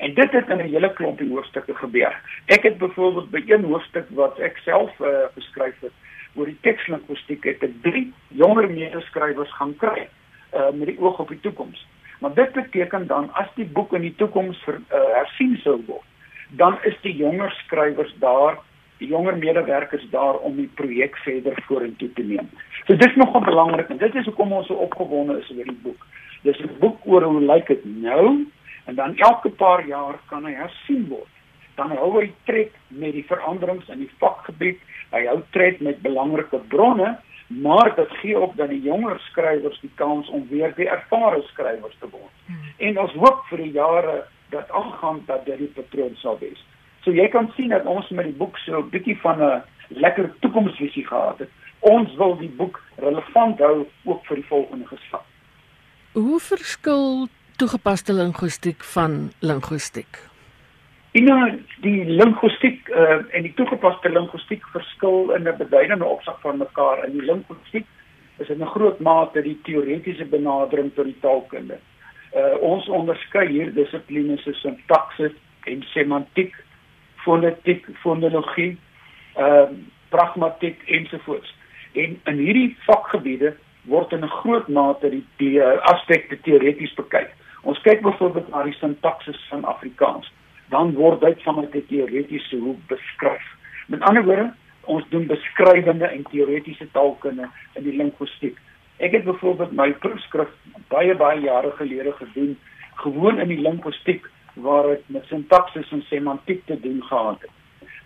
En 0.00 0.14
dit 0.14 0.32
het 0.32 0.48
in 0.48 0.56
'n 0.56 0.72
hele 0.72 0.92
klompie 0.92 1.28
hoofstukke 1.28 1.74
gebeur. 1.74 2.14
Ek 2.46 2.62
het 2.62 2.78
byvoorbeeld 2.78 3.30
by 3.30 3.42
een 3.46 3.64
hoofstuk 3.64 4.06
wat 4.08 4.38
ek 4.38 4.56
self 4.56 5.00
uh, 5.00 5.08
geskryf 5.34 5.80
het 5.80 5.92
oor 6.34 6.46
die 6.46 6.58
tekslinguistiek 6.60 7.44
het 7.44 7.62
ek 7.62 7.74
drie 7.82 8.12
jonger 8.28 8.70
medeskrywers 8.70 9.52
gaan 9.52 9.76
kry 9.76 10.08
uh, 10.54 10.70
met 10.70 10.86
die 10.86 11.00
oog 11.00 11.18
op 11.18 11.28
die 11.28 11.40
toekoms. 11.40 11.86
Maar 12.20 12.34
dit 12.34 12.52
beteken 12.52 13.06
dan 13.06 13.30
as 13.32 13.48
die 13.56 13.64
boek 13.64 13.92
in 13.96 14.04
die 14.04 14.14
toekoms 14.20 14.58
uh, 14.68 14.76
hersien 15.16 15.56
sou 15.64 15.78
word, 15.86 16.04
dan 16.60 16.76
is 16.84 16.96
die 17.04 17.14
jonger 17.16 17.52
skrywers 17.64 18.12
daar, 18.20 18.58
die 19.00 19.08
jonger 19.08 19.38
medewerkers 19.40 20.04
daar 20.12 20.36
om 20.44 20.58
die 20.60 20.68
projek 20.76 21.16
verder 21.24 21.56
vorentoe 21.64 22.10
te 22.12 22.22
neem. 22.22 22.50
So 22.84 22.96
dis 23.00 23.16
nogal 23.16 23.44
belangrik 23.46 23.88
en 23.88 24.00
dit 24.02 24.14
is 24.20 24.28
hoekom 24.28 24.52
ons 24.52 24.68
so 24.68 24.76
opgewonde 24.84 25.38
is 25.40 25.48
oor 25.54 25.70
die 25.70 25.80
boek. 25.84 26.06
Dis 26.44 26.60
'n 26.60 26.76
boek 26.80 27.06
oor 27.08 27.24
hoe 27.24 27.40
lyk 27.40 27.72
dit 27.72 27.84
nou 27.84 28.44
en 28.84 28.94
dan 28.94 29.16
elke 29.16 29.50
paar 29.50 29.86
jaar 29.86 30.20
kan 30.28 30.44
hy 30.44 30.52
hersien 30.52 31.08
word. 31.08 31.32
Dan 31.76 31.96
hou 31.96 32.20
hy 32.20 32.32
tred 32.44 32.72
met 32.88 33.12
die 33.12 33.24
veranderings 33.24 33.88
in 33.88 33.98
die 34.04 34.12
vakgebied, 34.18 34.78
hy 35.10 35.24
hou 35.26 35.40
tred 35.50 35.80
met 35.80 36.02
belangrike 36.02 36.60
bronne 36.68 37.16
maar 37.50 37.94
dit 37.94 38.10
gee 38.10 38.36
ook 38.36 38.56
dan 38.56 38.68
die 38.68 38.82
jonger 38.82 39.20
skrywers 39.20 39.80
die 39.80 39.90
kans 39.94 40.28
om 40.28 40.46
weer 40.48 40.72
die 40.76 40.88
ervare 40.88 41.42
skrywers 41.42 41.96
te 41.98 42.06
word. 42.10 42.34
Hmm. 42.46 42.58
En 42.76 42.98
ons 42.98 43.12
hoop 43.12 43.42
vir 43.48 43.58
die 43.58 43.72
jare 43.72 44.24
dat 44.54 44.70
aangaan 44.70 45.22
dat 45.26 45.44
dit 45.44 45.58
die 45.58 45.72
patroon 45.74 46.14
sal 46.22 46.38
wees. 46.38 46.62
So 47.02 47.10
jy 47.10 47.26
kan 47.28 47.50
sien 47.56 47.74
dat 47.74 47.88
ons 47.90 48.08
met 48.14 48.28
die 48.28 48.36
boek 48.38 48.58
so 48.58 48.78
'n 48.78 48.90
bietjie 48.90 49.18
van 49.20 49.42
'n 49.42 49.62
lekker 49.88 50.30
toekomsvisie 50.40 51.06
gehad 51.06 51.38
het. 51.38 51.50
Ons 51.78 52.14
wil 52.14 52.36
die 52.38 52.54
boek 52.56 52.82
relevant 52.96 53.58
hou 53.58 53.86
ook 54.04 54.24
vir 54.24 54.36
die 54.36 54.46
volgende 54.46 54.86
geslag. 54.86 55.24
Hoe 56.12 56.40
verskil 56.40 57.28
toegepaste 57.56 58.12
linguistiek 58.12 58.84
van 58.84 59.32
linguistiek? 59.38 60.29
Ina 61.12 61.56
die 61.82 62.04
linguistiek 62.06 62.86
uh, 62.94 63.16
en 63.34 63.42
die 63.42 63.54
toegepaste 63.58 64.12
linguistiek 64.12 64.66
verskil 64.70 65.32
in 65.34 65.48
'n 65.48 65.56
beduidende 65.58 66.04
opsig 66.06 66.36
van 66.40 66.58
mekaar. 66.58 67.04
In 67.04 67.12
die 67.18 67.26
linguistiek 67.26 67.86
is 68.38 68.46
dit 68.46 68.58
'n 68.58 68.74
groot 68.74 69.00
mate 69.00 69.42
die 69.42 69.58
teoretiese 69.62 70.24
benadering 70.24 70.94
tot 70.94 71.04
die 71.04 71.18
taalkunde. 71.20 71.78
Uh, 72.34 72.54
ons 72.62 72.88
onderskei 72.88 73.46
hier 73.48 73.74
dissiplines 73.74 74.42
soos 74.42 74.60
sintaksis 74.60 75.32
en 75.64 75.82
semantiek, 75.82 76.54
fonetiek, 77.16 77.86
fonologie, 78.02 78.78
ehm 79.34 79.74
uh, 79.74 79.78
pragmatiek 80.10 80.82
ensovoorts. 80.86 81.54
En 81.92 82.20
in 82.24 82.36
hierdie 82.36 82.76
vakgebiede 82.86 83.56
word 83.82 84.12
in 84.12 84.24
'n 84.24 84.36
groot 84.42 84.68
mate 84.68 85.10
die, 85.10 85.26
die 85.36 85.58
uh, 85.58 85.78
aspekte 85.82 86.40
teoreties 86.40 86.94
bekyk. 86.94 87.34
Ons 87.62 87.80
kyk 87.80 88.00
byvoorbeeld 88.00 88.48
na 88.48 88.62
die 88.62 88.78
sintaksis 88.78 89.46
van 89.48 89.64
Afrikaans 89.64 90.30
dan 90.70 90.94
word 90.94 91.20
dit 91.20 91.42
vanuit 91.42 91.74
'n 91.74 91.86
teoretiese 91.88 92.56
hoek 92.56 92.80
beskryf. 92.86 93.44
Met 93.86 94.00
ander 94.00 94.24
woorde, 94.24 94.52
ons 94.80 95.04
doen 95.08 95.26
beskrywende 95.26 96.06
en 96.06 96.22
teoretiese 96.30 96.90
taalkunde 96.92 97.48
in 97.74 97.82
die 97.82 97.96
linguistiek. 97.96 98.58
Ek 98.96 99.12
het 99.12 99.24
byvoorbeeld 99.24 99.72
my 99.72 99.92
proefskrif 99.92 100.48
baie 100.88 101.14
baie 101.14 101.40
jare 101.40 101.70
gelede 101.70 102.12
gedoen 102.12 102.58
gewoon 102.94 103.40
in 103.40 103.48
die 103.48 103.60
linguistiek 103.60 104.26
waar 104.54 104.86
dit 104.86 105.08
met 105.08 105.24
sintaksis 105.24 105.90
en 105.90 106.02
semantiek 106.02 106.66
te 106.66 106.80
doen 106.80 107.02
gehad 107.02 107.40
het. 107.40 107.50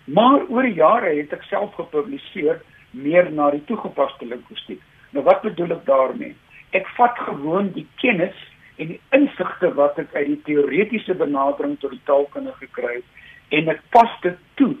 Maar 0.03 0.47
oor 0.47 0.67
jare 0.67 1.15
het 1.17 1.33
ek 1.33 1.43
self 1.49 1.73
gepubliseer 1.73 2.61
meer 2.91 3.31
na 3.31 3.49
die 3.51 3.63
toegepaste 3.65 4.25
linguistiek. 4.25 4.81
Nou 5.09 5.23
wat 5.25 5.41
bedoel 5.41 5.75
ek 5.75 5.85
daarmee? 5.85 6.35
Ek 6.71 6.87
vat 6.97 7.17
gewoon 7.27 7.71
die 7.73 7.87
kennis 8.01 8.35
en 8.75 8.87
die 8.87 9.01
insigte 9.15 9.73
wat 9.73 9.99
ek 9.99 10.13
uit 10.15 10.27
die 10.27 10.41
teoretiese 10.47 11.15
benadering 11.15 11.77
tot 11.79 11.91
die 11.91 12.03
taalkunde 12.09 12.53
gekry 12.59 12.97
het 12.97 13.57
en 13.59 13.69
ek 13.69 13.81
pas 13.95 14.11
dit 14.21 14.37
toe 14.59 14.73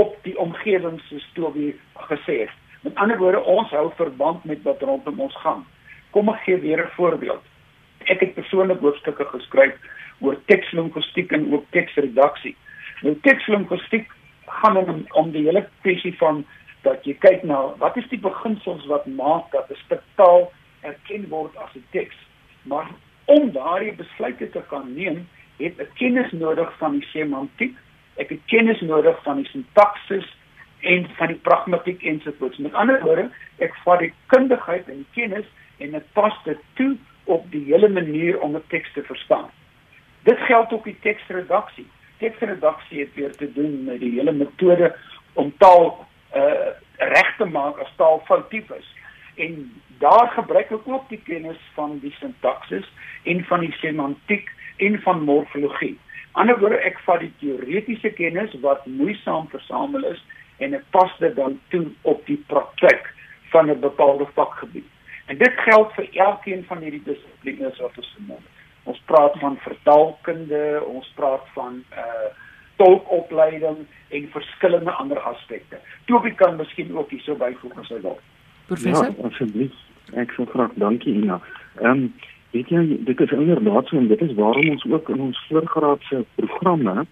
op 0.00 0.16
die 0.24 0.36
omgewing 0.38 1.00
soos 1.08 1.24
Toby 1.34 1.70
gesê 2.08 2.42
het. 2.44 2.54
Met 2.84 2.96
ander 3.02 3.18
woorde, 3.18 3.40
ons 3.40 3.70
hou 3.74 3.88
verband 3.96 4.44
met 4.44 4.62
wat 4.62 4.82
rondom 4.84 5.20
ons 5.20 5.36
gaan. 5.42 5.64
Kom 6.12 6.28
ek 6.32 6.42
gee 6.44 6.60
weer 6.60 6.84
'n 6.84 6.96
voorbeeld. 6.96 7.42
Ek 8.06 8.20
het 8.20 8.34
persoonlik 8.34 8.80
hoofstukke 8.80 9.24
geskryf 9.24 9.74
oor 10.20 10.36
tekslinguistiek 10.46 11.32
en 11.32 11.52
ook 11.52 11.64
teksredaksie. 11.70 12.56
Nou 13.02 13.14
tekslinguistiek 13.20 14.10
gaan 14.46 14.76
om, 14.76 15.06
om 15.12 15.30
die 15.30 15.42
hele 15.42 15.68
kwessie 15.82 16.14
van 16.18 16.44
dat 16.82 17.04
jy 17.04 17.14
kyk 17.14 17.42
na 17.42 17.74
wat 17.82 17.96
is 17.96 18.08
die 18.08 18.20
beginsels 18.20 18.86
wat 18.86 19.06
maak 19.06 19.50
dat 19.52 19.70
'n 19.70 19.80
stuk 19.84 20.02
taal 20.14 20.52
erken 20.82 21.28
word 21.28 21.56
as 21.56 21.74
'n 21.74 21.84
teks. 21.90 22.16
Maar 22.62 22.86
om 23.26 23.50
daardie 23.52 23.92
besluite 23.98 24.50
te 24.50 24.62
kan 24.70 24.88
neem, 24.94 25.24
het 25.58 25.78
ek 25.82 25.94
kennis 25.98 26.32
nodig 26.32 26.70
van 26.78 26.98
die 26.98 27.06
semantiek, 27.12 27.74
ek 28.22 28.32
het 28.32 28.42
kennis 28.52 28.80
nodig 28.80 29.18
van 29.24 29.40
die 29.42 29.48
sintaksis 29.50 30.26
en 30.86 31.06
van 31.18 31.32
die 31.32 31.40
pragmatiek 31.48 32.02
ensovoorts. 32.06 32.60
Met 32.62 32.74
ander 32.74 33.00
woorde, 33.02 33.28
ek 33.64 33.74
vat 33.84 34.02
die 34.04 34.12
kundigheid 34.32 34.88
en 34.92 35.02
die 35.02 35.12
kennis 35.16 35.46
en 35.82 35.96
dit 35.96 36.08
pas 36.16 36.34
dit 36.44 36.60
toe 36.80 36.94
op 37.26 37.46
die 37.50 37.64
hele 37.66 37.88
manier 37.88 38.40
om 38.40 38.56
'n 38.56 38.62
teks 38.68 38.92
te 38.92 39.02
verstaan. 39.02 39.50
Dit 40.22 40.38
geld 40.38 40.72
ook 40.72 40.84
die 40.84 40.98
teksredaksie. 41.00 41.86
Teksredaksie 42.18 43.00
het 43.00 43.14
weer 43.14 43.36
te 43.36 43.52
doen 43.52 43.84
met 43.84 44.00
die 44.00 44.12
hele 44.12 44.32
metode 44.32 44.94
om 45.32 45.52
taal 45.58 46.06
uh 46.34 46.74
reg 46.98 47.36
te 47.36 47.44
maak 47.44 47.78
as 47.78 47.92
taal 47.96 48.22
foutief 48.24 48.70
is. 48.70 48.95
En 49.36 49.56
daar 49.98 50.30
gebruik 50.34 50.70
ek 50.70 50.88
ook 50.88 51.08
die 51.08 51.20
kennis 51.24 51.60
van 51.74 51.98
die 52.00 52.14
sintaksis 52.20 52.88
en 53.24 53.44
van 53.44 53.60
die 53.60 53.72
semantiek 53.80 54.50
en 54.76 55.00
van 55.02 55.22
morfologie. 55.24 55.96
Anderswoorde 56.32 56.80
ek 56.84 56.98
vat 57.04 57.20
die 57.24 57.32
teoretiese 57.40 58.12
kennis 58.16 58.52
wat 58.64 58.86
moeisaam 58.86 59.48
versamel 59.52 60.04
is 60.12 60.20
en 60.64 60.76
ek 60.76 60.84
pas 60.90 61.12
dit 61.20 61.36
dan 61.36 61.60
toe 61.72 61.86
op 62.02 62.24
die 62.26 62.40
praktyk 62.48 63.12
van 63.52 63.70
'n 63.70 63.80
bepaalde 63.80 64.26
vakgebied. 64.34 64.88
En 65.26 65.38
dit 65.38 65.52
geld 65.68 65.92
vir 65.92 66.08
elkeen 66.12 66.64
van 66.64 66.78
hierdie 66.78 67.02
dissiplines 67.04 67.78
wat 67.78 67.96
ons 67.96 68.12
genoem 68.16 68.36
het. 68.36 68.52
Ons 68.84 69.00
praat 69.04 69.38
van 69.38 69.56
vertaalkunde, 69.58 70.82
ons 70.86 71.12
praat 71.14 71.46
van 71.54 71.84
uh 71.92 72.28
tolkopleiding 72.76 73.86
en 74.08 74.28
verskillende 74.30 74.90
ander 74.90 75.18
aspekte. 75.18 75.78
Tobie 76.04 76.34
kan 76.34 76.56
miskien 76.56 76.96
ook 76.96 77.10
hierso 77.10 77.34
byvoeg 77.34 77.78
as 77.80 77.88
hy 77.88 78.00
wil. 78.00 78.18
Professor, 78.66 79.12
ja, 79.18 79.28
asseblief. 79.28 79.72
Ek 80.14 80.32
sou 80.36 80.46
graag 80.46 80.74
dankie 80.74 81.14
Ina. 81.14 81.40
Ehm 81.80 81.90
um, 81.90 82.12
weet 82.56 82.68
jy 82.68 82.82
dit 83.04 83.20
is 83.20 83.30
inderdaad 83.30 83.88
so 83.88 83.98
en 83.98 84.08
dit 84.08 84.20
is 84.20 84.34
waarom 84.34 84.70
ons 84.70 84.84
ook 84.90 85.08
in 85.08 85.20
ons 85.20 85.46
voorgraadse 85.48 86.24
programme 86.40 87.06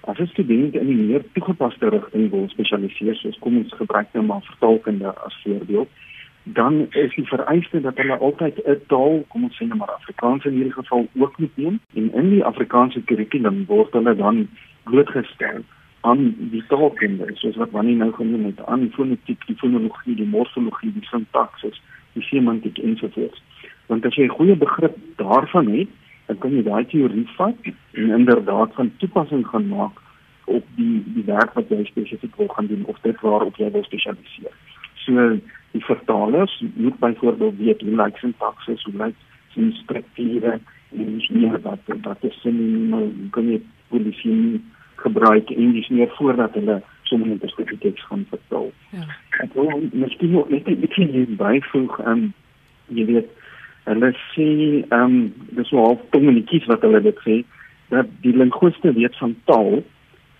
as 0.00 0.18
'n 0.18 0.26
student 0.26 0.74
in 0.74 0.86
die 0.86 0.96
meer 0.96 1.24
toegepaste 1.32 1.88
rigting 1.88 2.30
wil 2.30 2.48
spesialiseer 2.48 3.14
soos 3.14 3.38
kom 3.38 3.56
ons 3.56 3.72
gebruik 3.82 4.08
nou 4.12 4.24
maar 4.26 4.42
vertaalkunde 4.50 5.14
as 5.26 5.40
voorbeeld 5.44 5.88
dan 6.42 6.86
is 6.90 7.14
die 7.14 7.26
vereiste 7.26 7.80
dat 7.80 7.96
hulle 7.96 8.16
altyd 8.18 8.62
'n 8.66 8.80
taal, 8.86 9.24
kom 9.28 9.44
ons 9.44 9.56
sê 9.56 9.66
net 9.66 9.78
maar 9.78 9.94
Afrikaans 10.00 10.44
in 10.44 10.52
hierdie 10.52 10.72
geval 10.72 11.06
ook 11.16 11.38
moet 11.38 11.56
neem 11.56 11.80
en 11.94 12.12
in 12.12 12.30
die 12.30 12.44
Afrikaanse 12.44 13.00
kurrikulum 13.00 13.64
word 13.66 13.92
hulle 13.92 14.16
dan 14.16 14.48
blootgestel 14.84 15.62
aan 16.00 16.34
die 16.52 16.62
taalkunde 16.68 17.28
soos 17.34 17.56
wat 17.60 17.70
Wannie 17.76 17.96
nou 17.96 18.12
genoem 18.12 18.44
het 18.44 18.60
aan 18.66 18.88
fonetiek, 18.94 19.46
die 19.46 19.56
fonologie, 19.56 20.16
die 20.16 20.28
morfologie, 20.28 20.92
die 20.92 21.06
sintaksis, 21.08 21.80
die 22.12 22.22
semantiek 22.22 22.78
ensovoorts. 22.78 23.42
Want 23.86 24.06
as 24.06 24.16
jy 24.16 24.24
'n 24.24 24.36
goeie 24.38 24.56
begrip 24.56 24.96
daarvan 25.16 25.66
het, 25.76 25.88
dan 26.26 26.38
kan 26.38 26.52
jy 26.54 26.62
daai 26.62 26.84
teorie 26.86 27.28
vat 27.36 27.58
en 27.92 28.10
inderdaad 28.18 28.74
van 28.74 28.92
toepassing 28.96 29.46
gaan 29.46 29.68
maak 29.68 29.96
op 30.44 30.64
die 30.76 31.02
die 31.14 31.24
werk 31.24 31.52
wat 31.54 31.68
jy 31.68 31.84
spesifiek 31.84 32.36
wil 32.36 32.48
gaan 32.48 32.66
doen 32.66 32.84
of 32.84 33.00
dit 33.02 33.20
waarop 33.20 33.56
jy 33.56 33.70
wil 33.70 33.84
spesialiseer. 33.84 34.54
So 35.04 35.38
die 35.72 35.84
vertalers 35.84 36.64
moet 36.74 36.98
byvoorbeeld 36.98 37.58
weet 37.58 37.80
hoe 37.80 37.96
lyk 37.96 38.16
sintaksis, 38.16 38.84
hoe 38.84 38.96
lyk 39.04 39.16
sin 39.54 39.72
strukture 39.82 40.58
en 40.90 41.16
dis 41.16 41.28
nie 41.28 41.50
dat 41.50 41.78
dat 41.86 42.20
dit 42.20 42.32
sin 42.42 43.28
kan 43.30 43.46
nie 43.46 43.62
polisie 43.88 44.60
gebruik 45.04 45.50
en 45.50 45.72
dis 45.76 45.88
nie 45.88 46.08
voordat 46.16 46.54
hulle 46.58 46.80
sommige 47.10 47.48
spesifieke 47.48 47.92
gaan 48.08 48.26
vertaal. 48.30 48.70
Ja. 48.94 49.06
Ek 49.44 49.54
wil 49.54 49.88
miskien 49.92 50.30
nog 50.30 50.48
net 50.48 50.68
'n 50.68 50.80
bietjie 50.80 51.06
hier 51.06 51.30
byvoeg 51.36 52.00
aan 52.00 52.18
um, 52.18 52.32
jy 52.88 53.04
weet 53.12 53.28
hulle 53.88 54.12
sê 54.34 54.48
ehm 54.88 55.02
um, 55.02 55.32
dis 55.56 55.70
wel 55.70 56.00
tongenetjies 56.10 56.66
wat 56.66 56.84
hulle 56.86 57.00
dit 57.00 57.18
sê 57.26 57.42
dat 57.88 58.06
die 58.22 58.36
linguiste 58.36 58.92
weet 58.92 59.16
van 59.16 59.34
taal 59.44 59.82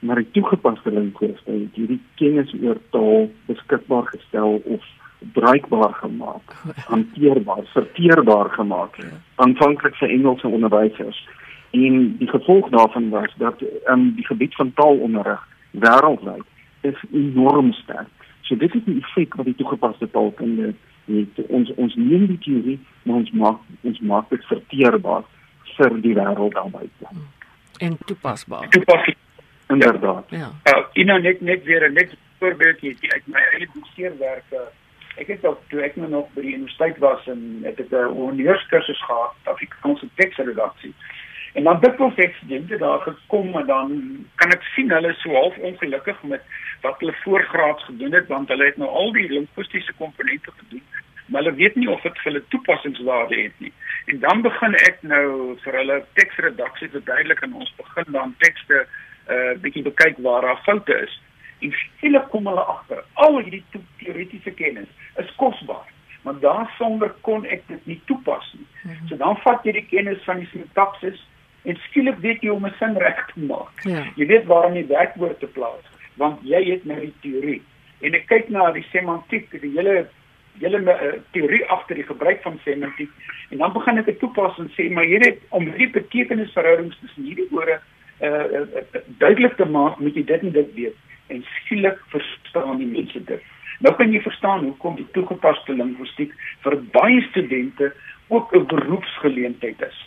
maar 0.00 0.17
die 0.17 0.31
toegepaste 0.37 0.90
linguiste 0.90 1.50
het 1.50 1.75
hierdie 1.75 2.00
kennis 2.14 2.55
oor 2.62 2.79
taal 2.90 3.31
beskikbaar 3.47 4.07
gestel 4.14 4.62
of 4.64 4.85
bruikbaar 5.33 5.93
gemaak, 5.95 6.55
hanteerbaar, 6.87 7.64
verteerbaar 7.64 8.50
gemaak 8.50 8.97
ja. 8.97 9.05
aanvanklik 9.35 9.95
vir 10.00 10.09
Engelse 10.09 10.49
onderwysers. 10.49 11.29
En 11.71 12.17
die 12.19 12.29
gevolg 12.29 12.69
daarvan 12.69 13.09
was 13.09 13.35
dat 13.37 13.62
um, 13.87 14.12
die 14.15 14.27
gebied 14.27 14.55
van 14.55 14.73
taalonderrig 14.75 15.49
wêreldwyd 15.71 16.47
is 16.81 17.05
enorm 17.12 17.73
sterk. 17.73 18.09
So 18.41 18.57
dit 18.57 18.75
is 18.75 18.85
die 18.85 18.99
effek 19.00 19.35
wat 19.35 19.47
die 19.47 19.55
toegepaste 19.55 20.11
taalkunde 20.11 20.75
het. 21.05 21.47
Ons 21.49 21.75
ons 21.75 21.95
neem 21.95 22.27
die 22.27 22.39
teorie, 22.39 22.79
maar 23.03 23.17
ons 23.23 23.31
maak 23.31 23.59
ons 23.81 24.00
maak 24.00 24.29
dit 24.31 24.45
verteerbaar 24.45 25.23
vir 25.77 26.00
die 26.00 26.15
wêreld 26.15 26.55
daarbuiten. 26.55 27.25
En 27.79 27.99
toepasbaar. 28.07 28.69
Toepasbaar. 28.69 29.17
Inderdaad. 29.71 30.31
Ja. 30.31 30.50
Uh, 30.67 30.83
Ina 30.93 31.19
net 31.19 31.41
net 31.41 31.65
weer 31.65 31.89
'n 31.89 31.93
net 31.93 32.17
voorbeeldjie 32.39 32.97
uit 33.12 33.27
my 33.27 33.39
eie 33.55 33.69
doseerwerke 33.75 34.71
ek 35.21 35.27
het 35.27 35.45
ook 35.45 35.61
toe 35.69 35.83
ek 35.85 35.97
nog 35.97 36.29
by 36.35 36.45
die 36.45 36.55
universiteit 36.55 36.99
was 37.03 37.27
en 37.29 37.41
ek 37.69 37.79
het 37.83 37.93
'n 37.93 38.15
honneurskursus 38.17 39.03
gehad 39.05 39.35
Afrikaanse 39.45 40.09
teksredaksie. 40.15 40.95
En 41.53 41.65
dan 41.65 41.79
het 41.81 42.01
ek 42.01 42.19
ek 42.19 42.35
studente 42.35 42.79
daar 42.79 43.01
gekom 43.01 43.55
en 43.59 43.67
dan 43.67 43.89
kan 44.35 44.51
ek 44.51 44.63
sien 44.75 44.91
hulle 44.91 45.09
is 45.09 45.21
so 45.21 45.35
half 45.35 45.57
ongelukkig 45.59 46.23
met 46.23 46.43
wat 46.83 46.99
hulle 46.99 47.15
voorgraads 47.25 47.85
gedoen 47.85 48.13
het 48.13 48.27
want 48.27 48.49
hulle 48.49 48.65
het 48.65 48.77
nou 48.77 48.89
al 48.89 49.13
die 49.13 49.29
linguistiese 49.29 49.93
komponente 49.99 50.51
gedoen 50.57 50.83
maar 51.31 51.43
hulle 51.43 51.57
weet 51.57 51.75
nie 51.75 51.91
of 51.91 52.03
dit 52.03 52.19
vir 52.19 52.33
hulle 52.33 52.43
toepassingswaarde 52.49 53.37
het 53.41 53.59
nie. 53.59 53.73
En 54.07 54.19
dan 54.19 54.43
begin 54.43 54.75
ek 54.75 55.03
nou 55.03 55.57
vir 55.65 55.77
hulle 55.79 55.99
teksredaksie 56.19 56.91
verduidelik 56.91 57.43
en 57.47 57.55
ons 57.55 57.75
begin 57.79 58.13
dan 58.17 58.35
tekste 58.39 58.87
'n 59.31 59.33
uh, 59.35 59.55
bietjie 59.63 59.83
bekyk 59.87 60.19
waar 60.27 60.43
daar 60.43 60.63
foute 60.67 60.97
is 61.07 61.21
en 61.61 61.73
skielik 61.73 62.29
kom 62.29 62.47
hulle 62.47 62.67
agter 62.75 63.05
al 63.15 63.39
hierdie 63.39 63.65
teoretiese 63.99 64.51
kennis 64.51 64.91
is 65.23 65.35
kosbaar 65.37 65.87
want 66.23 66.43
daarsonder 66.43 67.15
kon 67.21 67.47
ek 67.47 67.63
dit 67.69 67.87
nie 67.87 68.01
toepas 68.05 68.53
nie. 68.53 68.67
Mm 68.83 68.91
-hmm. 68.91 69.09
So 69.09 69.17
dan 69.17 69.37
vat 69.37 69.65
jy 69.65 69.73
die 69.73 69.87
kennis 69.87 70.25
van 70.25 70.39
die 70.39 70.49
sintaksis 70.53 71.27
en 71.62 71.76
skielik 71.88 72.19
weet 72.19 72.43
jy 72.43 72.49
hoe 72.49 72.57
om 72.57 72.67
'n 72.67 72.75
sin 72.79 72.97
reg 72.99 73.26
te 73.33 73.40
maak. 73.40 73.83
Ja. 73.83 74.05
Jy 74.17 74.26
weet 74.26 74.45
waar 74.45 74.64
om 74.64 74.75
die 74.75 74.87
werkwoord 74.87 75.40
te 75.40 75.47
plaas 75.47 75.85
want 76.17 76.40
jy 76.43 76.64
het 76.71 76.85
nou 76.85 77.00
die 77.00 77.14
teorie. 77.21 77.62
En 78.00 78.14
ek 78.14 78.26
kyk 78.26 78.49
na 78.49 78.71
die 78.73 78.85
semantiek, 78.93 79.50
die 79.61 79.73
hele 79.76 80.09
hele 80.61 80.81
uh, 80.81 81.12
teorie 81.33 81.64
agter 81.67 81.95
die 81.95 82.05
gebruik 82.05 82.43
van 82.43 82.59
semantiek 82.64 83.11
en 83.50 83.59
dan 83.59 83.73
begin 83.73 83.99
ek 83.99 84.11
dit 84.11 84.19
toepas 84.19 84.59
en 84.59 84.69
sê 84.75 84.90
maar 84.90 85.09
hierdie 85.09 85.38
om 85.57 85.64
hierdie 85.64 85.90
betekenisverhoudings 85.95 86.99
tussen 87.00 87.25
hierdie 87.25 87.47
woorde 87.50 87.79
uh, 87.79 88.29
uh, 88.29 88.67
uh, 88.83 89.00
duidelik 89.23 89.57
te 89.57 89.64
maak, 89.64 89.99
moet 89.99 90.14
jy 90.14 90.25
dit 90.25 90.43
en 90.43 90.52
dit 90.52 90.75
weet 90.75 90.97
en 91.31 91.45
skielik 91.62 91.99
verstaan 92.11 92.81
die 92.83 92.90
mense 92.90 93.25
dit. 93.25 93.43
Nou 93.81 93.95
kan 93.97 94.12
jy 94.12 94.21
verstaan 94.21 94.64
hoekom 94.67 94.99
die 94.99 95.09
toegepaste 95.14 95.73
linguistiek 95.73 96.33
vir 96.64 96.76
baie 96.97 97.21
studente 97.31 97.93
ook 98.29 98.52
'n 98.55 98.67
beroepsgeleentheid 98.67 99.81
is. 99.87 99.99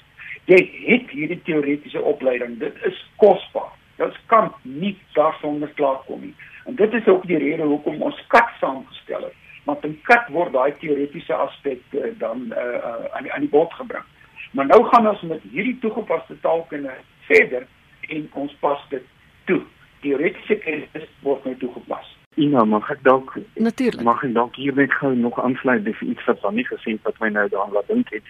Jy 0.45 0.59
het 0.85 1.12
hierdie 1.15 1.39
teoretiese 1.47 2.01
opleiding, 2.01 2.58
dit 2.60 2.75
is 2.84 2.97
kosbaar. 3.21 3.71
Dit 3.95 4.17
kan 4.25 4.51
nie 4.62 4.97
daarsonder 5.13 5.69
klaarkom 5.77 6.21
nie. 6.21 6.34
En 6.65 6.75
dit 6.75 6.93
is 6.93 7.08
ook 7.08 7.27
die 7.27 7.38
rede 7.38 7.63
hoekom 7.63 8.01
ons 8.01 8.19
kat 8.27 8.49
saamgestel 8.60 9.23
het. 9.29 9.38
Want 9.63 9.86
in 9.88 9.95
kat 10.03 10.27
word 10.36 10.51
daai 10.51 10.73
teoretiese 10.79 11.34
aspekte 11.34 12.12
dan 12.19 12.49
uh, 12.51 12.58
uh, 12.60 13.06
aan 13.15 13.23
die, 13.23 13.32
aan 13.34 13.45
die 13.45 13.49
bod 13.49 13.71
gebring. 13.73 14.03
Maar 14.51 14.65
nou 14.65 14.84
gaan 14.91 15.08
ons 15.08 15.21
met 15.21 15.45
hierdie 15.51 15.77
toegepaste 15.79 16.36
taalkunde 16.41 16.91
verder 17.29 17.67
en 18.10 18.27
ons 18.34 18.56
pas 18.60 18.84
dit 18.89 19.06
toe 19.47 19.62
teoretiese 20.03 20.60
kennis 20.65 21.08
word 21.23 21.45
nou 21.47 21.56
toegepas. 21.62 22.10
Ina, 22.36 22.65
mag 22.65 22.89
ek 22.91 23.03
dalk 23.06 23.38
Natuurlik. 23.56 24.03
Mag 24.03 24.23
ek 24.25 24.34
dalk 24.36 24.58
hier 24.60 24.75
net 24.75 24.91
gou 24.99 25.13
nog 25.15 25.39
aansluit 25.39 25.86
by 25.86 25.93
iets 26.01 26.25
wat 26.27 26.41
dan 26.41 26.58
nie 26.60 26.67
gesien 26.67 26.99
wat 27.08 27.19
my 27.23 27.29
nou 27.32 27.47
daaraan 27.47 27.77
laat 27.77 27.88
dink 27.88 28.12
het 28.12 28.27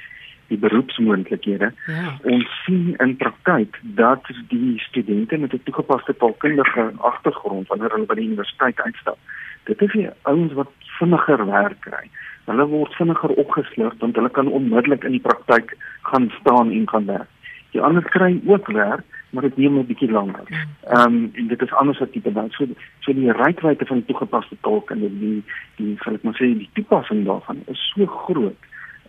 die 0.53 0.61
beroepsmoontlikhede. 0.61 1.71
Ja. 1.89 2.13
Ons 2.29 2.49
sien 2.65 2.93
in 3.03 3.15
praktyk 3.21 3.79
dat 3.99 4.29
die 4.51 4.79
studente 4.87 5.37
met 5.37 5.53
'n 5.53 5.63
toegepaste 5.63 6.15
taalkundige 6.17 6.91
agtergrond 6.97 7.67
wanneer 7.67 7.91
hulle 7.95 8.05
by 8.05 8.15
die 8.15 8.29
universiteit 8.29 8.81
uitstap, 8.81 9.17
dit 9.63 9.81
is 9.81 9.91
die 9.91 10.09
ouens 10.21 10.53
wat 10.53 10.71
vinniger 10.99 11.45
werk 11.45 11.79
kry. 11.79 12.05
Hulle 12.45 12.65
word 12.67 12.93
vinniger 12.99 13.29
opgeslurp 13.29 13.99
want 13.99 14.15
hulle 14.15 14.29
kan 14.29 14.47
onmiddellik 14.47 15.03
in 15.03 15.17
die 15.17 15.25
praktyk 15.29 15.77
gaan 16.01 16.31
staan 16.39 16.71
en 16.71 16.89
gaan 16.89 17.05
werk. 17.05 17.31
Die 17.71 17.81
ander 17.81 18.03
kry 18.03 18.41
ook 18.45 18.67
werk, 18.67 19.05
maar 19.29 19.43
dit 19.43 19.57
neem 19.57 19.77
'n 19.77 19.85
bietjie 19.85 20.11
langer. 20.11 20.45
Mm. 20.47 20.57
Ehm 20.87 21.13
um, 21.13 21.31
en 21.33 21.47
dit 21.47 21.61
is 21.61 21.73
anders 21.73 22.01
as 22.01 22.11
tipe 22.11 22.31
dan 22.31 22.49
so 22.49 22.65
so 22.99 23.13
die 23.13 23.31
rykwyte 23.31 23.85
van 23.85 23.97
die 23.97 24.05
toegepaste 24.05 24.57
tolk 24.61 24.91
en 24.91 24.99
die 24.99 25.43
die 25.75 25.97
sal 26.03 26.13
ek 26.13 26.23
maar 26.23 26.37
sê 26.37 26.53
die 26.57 26.69
toepassing 26.73 27.25
daarvan 27.25 27.63
is 27.65 27.91
so 27.95 28.05
groot. 28.05 28.61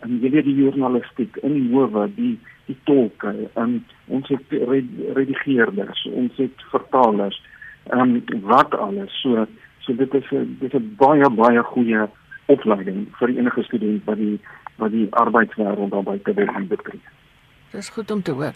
En 0.05 0.19
jy 0.21 0.29
weet 0.29 0.45
die 0.45 0.59
journalistiek 0.59 1.37
in 1.41 1.57
die 1.57 1.69
howe 1.73 2.05
die 2.15 2.35
die 2.65 2.77
tolke 2.89 3.31
en 3.61 3.75
ons 4.09 4.29
het 4.33 4.53
redigeerders, 5.13 6.07
ons 6.17 6.37
het 6.41 6.63
vertalers 6.71 7.37
en 7.93 8.15
um, 8.17 8.41
wat 8.49 8.73
alles 8.73 9.13
so 9.21 9.45
so 9.85 9.93
dit 9.93 10.13
is 10.13 10.31
'n 10.31 10.57
dit 10.59 10.73
is 10.73 10.79
'n 10.79 10.95
baie 10.97 11.29
baie 11.29 11.63
goeie 11.63 12.07
opleiding 12.45 13.07
vir 13.19 13.29
enige 13.29 13.63
student 13.63 14.05
wat 14.05 14.17
die 14.17 14.39
wat 14.77 14.91
die 14.91 15.07
arbeidswêreld 15.09 15.91
daarby 15.91 16.17
te 16.23 16.33
wil 16.33 16.67
betree. 16.67 17.01
Dis 17.71 17.89
goed 17.89 18.11
om 18.11 18.21
te 18.21 18.31
hoor. 18.31 18.53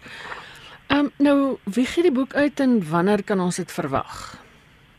Ehm 0.87 0.99
um, 0.99 1.09
nou, 1.17 1.57
wie 1.63 1.85
gee 1.85 2.03
die 2.03 2.11
boek 2.11 2.33
uit 2.33 2.59
en 2.59 2.89
wanneer 2.89 3.23
kan 3.23 3.39
ons 3.39 3.55
dit 3.55 3.71
verwag? 3.71 4.41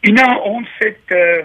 Ina, 0.01 0.39
ons 0.39 0.69
het 0.79 1.11
uh, 1.13 1.45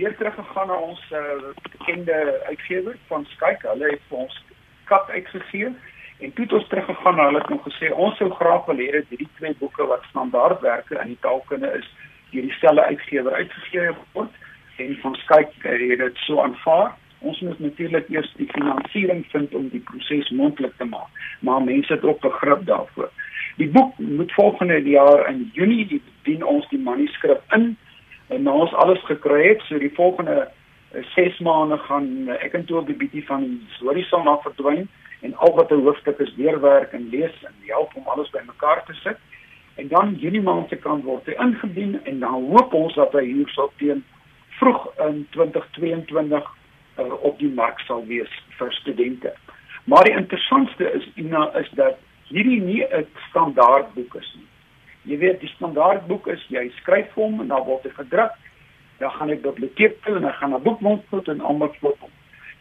weer 0.00 0.16
teruggegaan 0.16 0.66
na 0.66 0.74
ons 0.74 1.00
uh, 1.12 1.20
bekende 1.62 2.40
uitgewer 2.48 2.96
van 3.06 3.24
Skyk. 3.24 3.62
Hulle 3.62 3.90
het 3.90 4.04
vir 4.08 4.22
ons 4.24 4.36
kat 4.84 5.10
uitgegee 5.10 5.72
en 6.20 6.32
toe 6.32 6.44
het 6.44 6.52
ons 6.52 6.68
teruggegaan 6.68 7.16
na 7.16 7.26
hulle 7.28 7.42
nog 7.48 7.66
gesê 7.68 7.90
ons 8.04 8.16
sou 8.20 8.30
graag 8.38 8.64
wil 8.68 8.80
hê 8.80 8.86
dat 8.94 9.12
hierdie 9.12 9.28
twee 9.40 9.52
boeke 9.60 9.86
wat 9.92 10.06
standaardwerke 10.08 10.96
in 11.02 11.12
die 11.12 11.20
taalkunde 11.26 11.72
is, 11.80 11.88
deur 12.30 12.48
dieselfde 12.48 12.86
uitgewer 12.92 13.36
uitgegee 13.42 13.92
word 14.16 14.40
en 14.84 14.96
van 15.02 15.18
Skyk 15.24 15.52
het 15.66 16.00
dit 16.00 16.24
so 16.24 16.40
aanvaar. 16.40 16.94
Ons 17.20 17.40
moet 17.44 17.60
natuurlik 17.60 18.08
eers 18.08 18.32
die 18.40 18.48
finansiering 18.54 19.26
vind 19.34 19.54
om 19.54 19.68
die 19.68 19.82
proses 19.90 20.32
moontlik 20.32 20.72
te 20.80 20.88
maak, 20.88 21.20
maar 21.44 21.60
mense 21.60 21.92
het 21.92 22.04
ook 22.08 22.24
begrip 22.24 22.64
daarvoor. 22.72 23.12
Die 23.60 23.68
boek 23.68 23.98
moet 23.98 24.32
volgende 24.32 24.80
jaar 24.88 25.28
in 25.28 25.50
Junie 25.52 26.00
dien 26.24 26.44
ons 26.44 26.68
die 26.72 26.80
manuskrip 26.80 27.44
in 27.52 27.74
en 28.30 28.42
nou 28.46 28.60
ons 28.64 28.74
alles 28.82 29.02
gekry 29.08 29.42
het, 29.48 29.62
so 29.66 29.78
die 29.78 29.94
volgende 29.94 30.48
6 31.14 31.38
uh, 31.38 31.46
maande 31.46 31.78
gaan 31.86 32.08
uh, 32.28 32.38
ek 32.44 32.54
en 32.58 32.64
toe 32.66 32.78
op 32.80 32.86
die 32.90 32.98
bietjie 32.98 33.24
van 33.26 33.46
die 33.46 33.78
horison 33.80 34.28
af 34.30 34.42
verdwyn 34.46 34.86
en 35.26 35.34
al 35.36 35.54
wat 35.54 35.72
'n 35.72 35.82
hoofstuk 35.86 36.18
is 36.18 36.34
deurwerk 36.36 36.92
en 36.92 37.08
lees 37.10 37.36
en 37.48 37.54
help 37.66 37.94
om 37.94 38.06
alles 38.06 38.30
bymekaar 38.30 38.84
te 38.86 38.94
sit. 39.02 39.18
En 39.74 39.88
dan 39.88 40.14
Junie 40.14 40.42
maand 40.42 40.68
se 40.68 40.76
kant 40.76 41.04
word 41.04 41.26
hy 41.26 41.34
ingedien 41.38 42.00
en 42.04 42.18
dan 42.20 42.48
hoop 42.52 42.74
ons 42.74 42.94
dat 42.94 43.12
hy 43.12 43.24
hier 43.24 43.48
sou 43.48 43.70
teen 43.76 44.04
vroeg 44.58 44.88
in 45.08 45.26
2022 45.30 46.50
uh, 46.98 47.12
op 47.22 47.38
die 47.38 47.52
mark 47.54 47.80
sal 47.80 48.06
wees 48.06 48.32
vir 48.58 48.72
studente. 48.72 49.34
Maar 49.84 50.04
die 50.04 50.16
interessantste 50.16 50.92
is 50.92 51.08
Ina 51.14 51.50
is 51.58 51.70
dat 51.70 51.98
hierdie 52.28 52.60
nie 52.60 52.84
'n 52.84 53.06
standaard 53.28 53.94
boek 53.94 54.14
is 54.14 54.34
nie. 54.36 54.49
Jy 55.08 55.18
weet 55.18 55.40
die 55.40 55.52
standaard 55.54 56.06
boek 56.06 56.26
is 56.32 56.42
jy 56.52 56.66
skryf 56.80 57.12
hom 57.16 57.40
en 57.40 57.48
dan 57.52 57.64
word 57.64 57.86
hy 57.88 57.92
gedruk. 57.96 58.36
Dan 59.00 59.14
gaan 59.16 59.32
ek 59.32 59.42
biblioteek 59.42 59.96
toe 60.04 60.16
en 60.16 60.28
dan 60.28 60.36
gaan 60.40 60.54
'n 60.54 60.62
boekmond 60.62 61.02
toe 61.10 61.22
en 61.32 61.40
almal 61.40 61.72
koop 61.80 62.00
hom. 62.00 62.12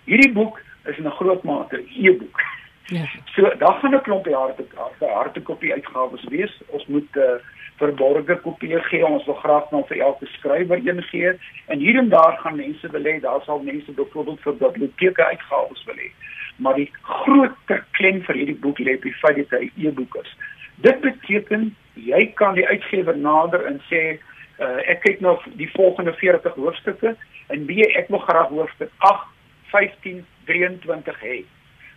Hierdie 0.06 0.32
boek 0.34 0.62
is 0.86 0.98
in 0.98 1.08
'n 1.08 1.20
groot 1.20 1.44
mate 1.44 1.84
e-boek. 1.96 2.42
Ja. 2.88 3.06
So 3.36 3.42
daar 3.58 3.80
gaan 3.82 3.96
'n 3.96 4.02
klomp 4.02 4.26
harte 4.26 4.66
harte 5.00 5.42
kopie 5.42 5.74
uitgawes 5.74 6.24
wees. 6.30 6.62
Ons 6.68 6.86
moet 6.88 7.16
uh, 7.16 7.24
eh, 7.24 7.40
verborgde 7.78 8.40
kopie 8.42 8.80
gee. 8.80 9.06
Ons 9.06 9.26
wil 9.26 9.36
graag 9.36 9.72
nou 9.72 9.84
vir 9.88 10.00
elke 10.00 10.26
skrywer 10.26 10.80
een 10.88 11.04
gee. 11.04 11.34
En 11.68 11.80
hier 11.80 11.98
en 11.98 12.10
daar 12.10 12.38
gaan 12.38 12.56
mense 12.56 12.92
wil 12.92 13.04
hê 13.04 13.20
daar 13.20 13.42
sal 13.42 13.60
mense 13.60 13.92
byvoorbeeld 13.92 14.42
vir 14.42 14.56
biblioteke 14.56 15.26
uitgawes 15.26 15.84
wil 15.86 15.96
hê 15.96 16.12
maar 16.60 16.76
die 16.76 16.90
groter 17.02 17.84
klem 17.92 18.22
vir 18.28 18.36
hierdie 18.42 18.60
boek 18.64 18.80
lê 18.84 18.98
op 19.00 19.06
die 19.08 19.16
feit 19.22 19.38
dat 19.40 19.60
hy 19.60 19.70
e-boek 19.88 20.18
is. 20.22 20.32
Dit 20.82 21.02
beteken 21.02 21.76
jy 21.94 22.32
kan 22.34 22.54
die 22.56 22.68
uitgewer 22.68 23.18
nader 23.18 23.66
en 23.66 23.82
sê 23.92 24.20
Uh 24.60 24.82
ek 24.92 25.06
kyk 25.06 25.22
nou 25.24 25.38
die 25.56 25.70
volgende 25.72 26.12
40 26.20 26.56
hoofstukke 26.60 27.14
en 27.48 27.62
wie 27.70 27.86
ek 27.96 28.10
wil 28.12 28.20
graag 28.20 28.50
hoofstuk 28.52 28.92
8, 29.08 29.30
15, 29.72 30.26
23 30.50 31.22
hê. 31.24 31.38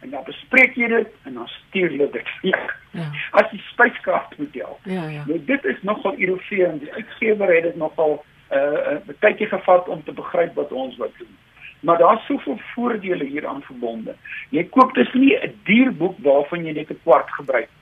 En 0.03 0.11
dan 0.15 0.23
bespreek 0.27 0.77
jy 0.79 0.89
dit 0.93 1.11
en 1.27 1.41
dan 1.41 1.49
stuur 1.49 1.91
jy 1.91 2.09
dit. 2.15 2.31
Ja. 2.47 2.61
ja. 2.95 3.09
As 3.39 3.51
jy 3.51 3.59
spyskaart 3.73 4.39
moet 4.39 4.55
jou. 4.55 4.71
Ja, 4.87 5.09
ja. 5.11 5.25
Nou 5.27 5.41
dit 5.51 5.67
is 5.75 5.83
nogal 5.83 6.15
irriterend. 6.23 6.85
Die 6.87 6.93
uitgewer 6.93 7.55
het 7.55 7.67
dit 7.71 7.77
nogal 7.83 8.21
uh 8.55 8.99
'n 9.11 9.19
tydjie 9.19 9.51
gevat 9.51 9.89
om 9.89 10.05
te 10.05 10.13
begryp 10.13 10.55
wat 10.55 10.73
ons 10.73 10.97
wat 11.03 11.19
doen. 11.19 11.35
Maar 11.81 11.99
daar's 11.99 12.27
soveel 12.27 12.59
voordele 12.75 13.25
hieraan 13.25 13.63
verbonde. 13.63 14.15
Jy 14.51 14.65
koop 14.65 14.95
dus 14.95 15.13
nie 15.13 15.35
'n 15.35 15.55
duur 15.65 15.91
boek 15.93 16.19
waarvan 16.19 16.65
jy 16.65 16.73
net 16.73 16.91
'n 16.91 17.01
kwart 17.03 17.31
gebruik 17.31 17.69
nie. 17.81 17.82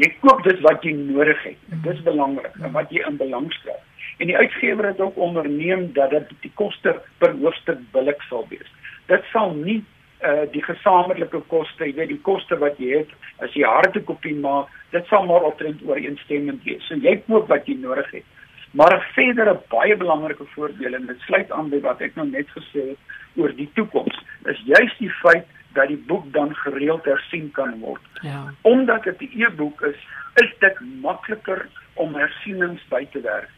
Jy 0.00 0.08
koop 0.22 0.40
dit 0.46 0.60
wat 0.64 0.84
jy 0.86 0.94
nodig 0.96 1.40
het. 1.44 1.64
Dit 1.84 1.92
is 1.92 2.04
belangrik 2.06 2.54
en 2.64 2.72
wat 2.72 2.92
jy 2.94 3.02
in 3.04 3.18
belang 3.20 3.50
stel. 3.52 3.76
En 4.20 4.30
die 4.30 4.36
uitgewer 4.36 4.86
het 4.88 5.00
ook 5.00 5.16
onderneem 5.20 5.90
dat 5.96 6.14
dit 6.14 6.30
die 6.44 6.52
koste 6.56 6.94
per 7.20 7.34
hoofstuk 7.40 7.82
billik 7.92 8.22
sal 8.28 8.46
wees. 8.48 8.70
Dit 9.12 9.26
sal 9.32 9.52
nie 9.56 9.82
uh 10.24 10.44
die 10.52 10.60
gesamentlike 10.60 11.40
koste, 11.48 11.86
jy 11.86 11.94
weet 11.96 12.10
die 12.12 12.20
koste 12.24 12.56
wat 12.60 12.76
jy 12.80 12.98
het 13.00 13.12
as 13.44 13.54
jy 13.56 13.64
harde 13.64 14.02
kopie 14.04 14.34
maak, 14.36 14.68
dit 14.92 15.06
sal 15.08 15.24
maar 15.28 15.46
optrend 15.48 15.80
ooreenstemmend 15.88 16.64
wees. 16.68 16.84
So 16.88 16.96
jy 17.00 17.16
koop 17.28 17.48
wat 17.52 17.68
jy 17.68 17.78
nodig 17.80 18.10
het. 18.12 18.26
Maar 18.72 18.96
'n 18.96 19.06
verdere 19.14 19.60
baie 19.68 19.96
belangrike 19.96 20.44
voordeel 20.56 20.94
en 20.94 21.06
dit 21.06 21.20
sluit 21.28 21.50
aan 21.52 21.70
by 21.70 21.80
wat 21.80 22.00
ek 22.00 22.16
nou 22.16 22.28
net 22.28 22.48
gesê 22.56 22.88
het 22.92 23.00
oor 23.36 23.52
die 23.56 23.70
toekoms, 23.74 24.16
is 24.44 24.60
juis 24.64 24.92
die 24.98 25.12
feit 25.22 25.48
dat 25.72 25.88
die 25.88 26.02
boek 26.06 26.32
dan 26.32 26.54
gereeld 26.54 27.04
hersien 27.04 27.50
kan 27.50 27.78
word. 27.80 28.00
Ja. 28.22 28.52
Omdat 28.60 29.02
dit 29.02 29.20
'n 29.20 29.42
e-boek 29.42 29.80
is, 29.80 30.00
is 30.34 30.52
dit 30.58 30.76
makliker 31.00 31.68
om 31.94 32.14
hersienings 32.14 32.82
by 32.88 33.06
te 33.12 33.20
werk. 33.20 33.48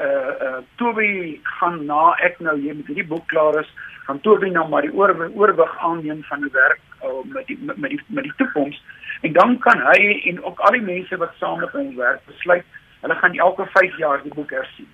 Uh 0.00 0.06
uh 0.46 0.58
Toby 0.76 1.40
gaan 1.42 1.84
na 1.84 2.14
ek 2.22 2.38
nou 2.38 2.60
hier 2.60 2.76
met 2.76 2.86
hierdie 2.86 3.06
boek 3.06 3.26
klaar 3.26 3.60
is, 3.60 3.72
gaan 4.06 4.20
Toby 4.20 4.48
nou 4.48 4.68
maar 4.68 4.82
die 4.82 4.92
oor, 4.92 5.30
oorwig 5.34 5.78
aanneem 5.78 6.22
van 6.22 6.40
die 6.40 6.52
werk 6.52 6.80
uh, 7.04 7.24
met 7.24 7.46
die 7.46 7.58
met 7.60 7.90
die 7.90 8.00
met 8.06 8.24
die 8.24 8.32
toekoms 8.36 8.82
en 9.20 9.32
dan 9.32 9.58
kan 9.58 9.80
hy 9.92 10.22
en 10.24 10.44
ook 10.44 10.58
al 10.58 10.72
die 10.72 10.82
mense 10.82 11.16
wat 11.16 11.34
saam 11.38 11.60
met 11.60 11.70
hom 11.70 11.96
werk 11.96 12.20
besluit 12.26 12.64
Hulle 13.00 13.14
gaan 13.14 13.34
elke 13.34 13.66
5 13.66 13.96
jaar 13.96 14.22
die 14.22 14.34
boek 14.34 14.50
hersien. 14.50 14.88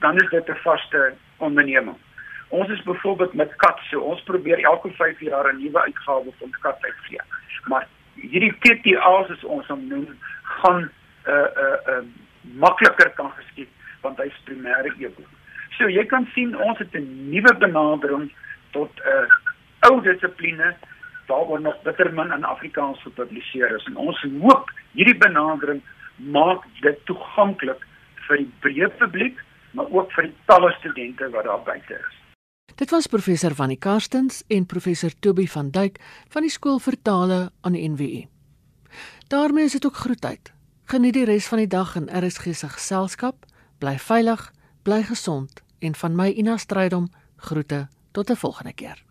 Dan 0.00 0.16
is 0.16 0.30
dit 0.30 0.48
'n 0.48 0.62
vaste 0.62 1.14
onderneming. 1.36 1.96
Ons 2.52 2.68
is 2.68 2.82
byvoorbeeld 2.82 3.32
met 3.32 3.56
kat 3.56 3.78
so, 3.88 4.00
ons 4.00 4.22
probeer 4.28 4.60
elke 4.64 4.90
5 4.98 5.20
jaar 5.20 5.46
'n 5.52 5.62
nuwe 5.62 5.80
uitgawe 5.82 6.32
van 6.38 6.50
kat 6.60 6.78
uitgee. 6.80 7.20
Maar 7.64 7.86
hierdie 8.14 8.54
TTA's 8.58 9.28
is 9.28 9.44
ons 9.44 9.70
om 9.70 9.86
noem 9.88 10.08
gaan 10.42 10.90
uh, 11.26 11.32
'n 11.32 11.62
uh, 11.64 11.96
'n 11.96 12.04
uh, 12.04 12.04
makliker 12.64 13.10
kan 13.10 13.32
geskied 13.36 13.68
want 14.00 14.18
hy's 14.18 14.42
primêre 14.44 14.92
e-boek. 14.98 15.32
So 15.78 15.88
jy 15.88 16.04
kan 16.06 16.28
sien 16.34 16.56
ons 16.60 16.78
het 16.78 16.92
'n 16.94 17.30
nuwe 17.30 17.56
benadering 17.56 18.32
tot 18.70 18.90
'n 19.00 19.08
uh, 19.08 19.90
ou 19.90 20.02
dissipline 20.02 20.74
waaroor 21.26 21.60
nog 21.60 21.82
bitter 21.82 22.12
min 22.14 22.32
in 22.32 22.44
Afrikaans 22.44 23.02
gepubliseer 23.02 23.74
is 23.76 23.84
en 23.84 23.96
ons 23.96 24.26
hoop 24.40 24.70
hierdie 24.92 25.18
benadering 25.18 25.82
maak 26.16 26.64
dit 26.80 27.04
toeganklik 27.04 27.86
vir 28.26 28.36
die 28.36 28.50
breë 28.60 28.88
publiek, 28.98 29.38
maar 29.70 29.88
ook 29.90 30.12
vir 30.12 30.22
die 30.28 30.36
talle 30.44 30.72
studente 30.72 31.30
wat 31.30 31.44
daar 31.44 31.64
buite 31.64 31.94
is. 31.94 32.21
Dit 32.82 32.90
was 32.90 33.06
professor 33.06 33.54
Vannie 33.54 33.78
Karstens 33.78 34.42
en 34.46 34.66
professor 34.66 35.12
Toby 35.18 35.46
van 35.46 35.68
Duyk 35.70 36.00
van 36.28 36.42
die 36.42 36.50
skool 36.50 36.80
vir 36.82 36.96
tale 37.02 37.52
aan 37.60 37.76
die 37.76 37.88
NWU. 37.88 38.24
daarmee 39.28 39.64
is 39.64 39.72
dit 39.72 39.86
ook 39.86 39.96
groet 39.96 40.24
uit. 40.24 40.52
Geniet 40.84 41.14
die 41.14 41.24
res 41.24 41.46
van 41.46 41.58
die 41.58 41.66
dag 41.66 41.94
in 41.94 42.10
RSG 42.10 42.50
se 42.54 42.68
geselskap. 42.68 43.46
Bly 43.78 43.98
veilig, 43.98 44.52
bly 44.82 45.02
gesond 45.02 45.62
en 45.78 45.94
van 45.94 46.16
my 46.16 46.28
Ina 46.30 46.56
Strydom 46.56 47.08
groete 47.36 47.88
tot 48.10 48.30
'n 48.30 48.36
volgende 48.36 48.72
keer. 48.72 49.04